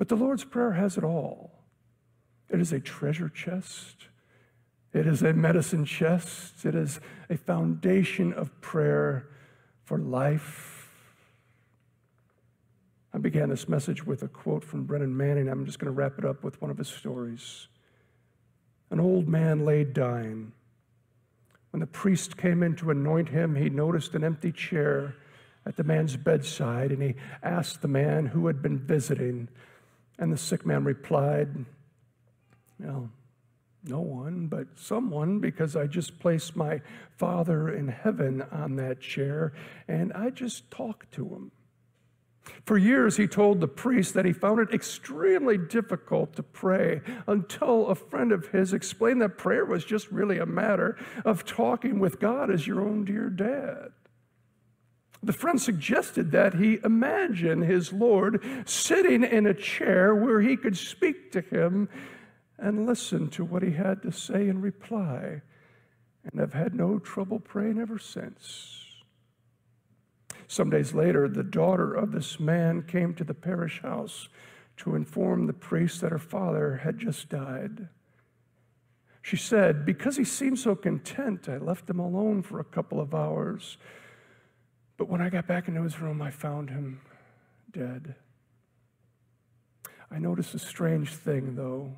But 0.00 0.08
the 0.08 0.16
Lord's 0.16 0.44
Prayer 0.44 0.72
has 0.72 0.96
it 0.96 1.04
all. 1.04 1.50
It 2.48 2.58
is 2.58 2.72
a 2.72 2.80
treasure 2.80 3.28
chest. 3.28 4.06
It 4.94 5.06
is 5.06 5.20
a 5.20 5.34
medicine 5.34 5.84
chest. 5.84 6.64
It 6.64 6.74
is 6.74 7.00
a 7.28 7.36
foundation 7.36 8.32
of 8.32 8.62
prayer 8.62 9.28
for 9.84 9.98
life. 9.98 10.88
I 13.12 13.18
began 13.18 13.50
this 13.50 13.68
message 13.68 14.06
with 14.06 14.22
a 14.22 14.28
quote 14.28 14.64
from 14.64 14.84
Brennan 14.84 15.14
Manning. 15.14 15.50
I'm 15.50 15.66
just 15.66 15.78
going 15.78 15.92
to 15.92 15.98
wrap 15.98 16.18
it 16.18 16.24
up 16.24 16.42
with 16.42 16.62
one 16.62 16.70
of 16.70 16.78
his 16.78 16.88
stories. 16.88 17.68
An 18.88 19.00
old 19.00 19.28
man 19.28 19.66
lay 19.66 19.84
dying. 19.84 20.52
When 21.72 21.80
the 21.80 21.86
priest 21.86 22.38
came 22.38 22.62
in 22.62 22.74
to 22.76 22.90
anoint 22.90 23.28
him, 23.28 23.54
he 23.54 23.68
noticed 23.68 24.14
an 24.14 24.24
empty 24.24 24.50
chair 24.50 25.14
at 25.66 25.76
the 25.76 25.84
man's 25.84 26.16
bedside 26.16 26.90
and 26.90 27.02
he 27.02 27.16
asked 27.42 27.82
the 27.82 27.88
man 27.88 28.24
who 28.24 28.46
had 28.46 28.62
been 28.62 28.78
visiting 28.78 29.50
and 30.20 30.32
the 30.32 30.36
sick 30.36 30.64
man 30.64 30.84
replied, 30.84 31.48
Well, 32.78 33.10
no 33.82 34.00
one, 34.00 34.46
but 34.46 34.66
someone, 34.76 35.40
because 35.40 35.74
I 35.74 35.86
just 35.86 36.20
placed 36.20 36.54
my 36.54 36.82
Father 37.16 37.74
in 37.74 37.88
heaven 37.88 38.42
on 38.52 38.76
that 38.76 39.00
chair 39.00 39.54
and 39.88 40.12
I 40.12 40.30
just 40.30 40.70
talked 40.70 41.12
to 41.12 41.24
him. 41.24 41.50
For 42.66 42.76
years, 42.76 43.16
he 43.16 43.26
told 43.26 43.60
the 43.60 43.68
priest 43.68 44.14
that 44.14 44.24
he 44.24 44.32
found 44.32 44.60
it 44.60 44.74
extremely 44.74 45.56
difficult 45.56 46.34
to 46.36 46.42
pray 46.42 47.00
until 47.26 47.86
a 47.86 47.94
friend 47.94 48.32
of 48.32 48.48
his 48.48 48.72
explained 48.72 49.22
that 49.22 49.38
prayer 49.38 49.64
was 49.64 49.84
just 49.84 50.10
really 50.10 50.38
a 50.38 50.46
matter 50.46 50.98
of 51.24 51.44
talking 51.44 51.98
with 51.98 52.20
God 52.20 52.50
as 52.50 52.66
your 52.66 52.80
own 52.80 53.04
dear 53.04 53.30
dad. 53.30 53.92
The 55.22 55.32
friend 55.32 55.60
suggested 55.60 56.30
that 56.32 56.54
he 56.54 56.78
imagine 56.82 57.60
his 57.60 57.92
Lord 57.92 58.42
sitting 58.64 59.22
in 59.22 59.46
a 59.46 59.54
chair 59.54 60.14
where 60.14 60.40
he 60.40 60.56
could 60.56 60.76
speak 60.76 61.30
to 61.32 61.42
him 61.42 61.88
and 62.58 62.86
listen 62.86 63.28
to 63.30 63.44
what 63.44 63.62
he 63.62 63.72
had 63.72 64.02
to 64.02 64.12
say 64.12 64.48
in 64.48 64.60
reply. 64.60 65.42
And 66.24 66.40
I've 66.40 66.54
had 66.54 66.74
no 66.74 66.98
trouble 66.98 67.38
praying 67.38 67.78
ever 67.78 67.98
since. 67.98 68.86
Some 70.46 70.70
days 70.70 70.94
later, 70.94 71.28
the 71.28 71.42
daughter 71.42 71.94
of 71.94 72.12
this 72.12 72.40
man 72.40 72.82
came 72.82 73.14
to 73.14 73.24
the 73.24 73.34
parish 73.34 73.82
house 73.82 74.28
to 74.78 74.94
inform 74.94 75.46
the 75.46 75.52
priest 75.52 76.00
that 76.00 76.12
her 76.12 76.18
father 76.18 76.76
had 76.82 76.98
just 76.98 77.28
died. 77.28 77.88
She 79.22 79.36
said, 79.36 79.84
Because 79.84 80.16
he 80.16 80.24
seemed 80.24 80.58
so 80.58 80.74
content, 80.74 81.48
I 81.48 81.58
left 81.58 81.88
him 81.88 81.98
alone 81.98 82.42
for 82.42 82.58
a 82.58 82.64
couple 82.64 83.00
of 83.00 83.14
hours 83.14 83.76
But 85.00 85.08
when 85.08 85.22
I 85.22 85.30
got 85.30 85.46
back 85.46 85.66
into 85.66 85.82
his 85.82 85.98
room, 85.98 86.20
I 86.20 86.30
found 86.30 86.68
him 86.68 87.00
dead. 87.72 88.16
I 90.10 90.18
noticed 90.18 90.54
a 90.54 90.58
strange 90.58 91.14
thing, 91.14 91.54
though. 91.56 91.92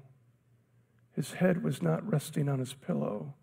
His 1.17 1.33
head 1.33 1.65
was 1.65 1.83
not 1.83 2.09
resting 2.09 2.49
on 2.49 2.61
his 2.61 2.75
pillow, 2.75 3.35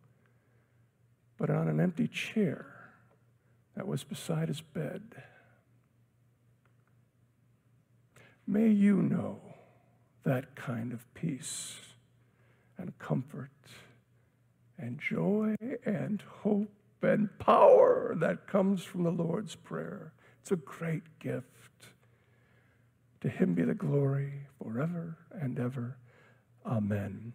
but 1.38 1.50
on 1.50 1.67
an 1.67 1.82
empty 1.82 2.08
chair 2.08 2.67
that 3.76 3.86
was 3.86 4.06
beside 4.06 4.48
his 4.48 4.62
bed. 4.62 5.04
May 8.48 8.69
you 8.69 9.02
know 9.02 9.41
that 10.24 10.56
kind 10.56 10.93
of 10.93 11.13
peace 11.13 11.76
and 12.78 12.98
comfort 12.98 13.52
and 14.78 14.98
joy 14.98 15.58
and 15.86 16.24
hope 16.43 16.79
and 17.02 17.30
power 17.40 18.16
that 18.18 18.48
comes 18.48 18.84
from 18.84 19.04
the 19.04 19.12
Lord's 19.12 19.56
Prayer. 19.56 20.14
It's 20.42 20.52
a 20.52 20.56
great 20.56 21.04
gift. 21.20 21.46
To 23.22 23.30
him 23.30 23.54
be 23.54 23.64
the 23.64 23.74
glory 23.74 24.48
forever 24.62 25.18
and 25.32 25.60
ever. 25.60 25.98
Amen. 26.66 27.34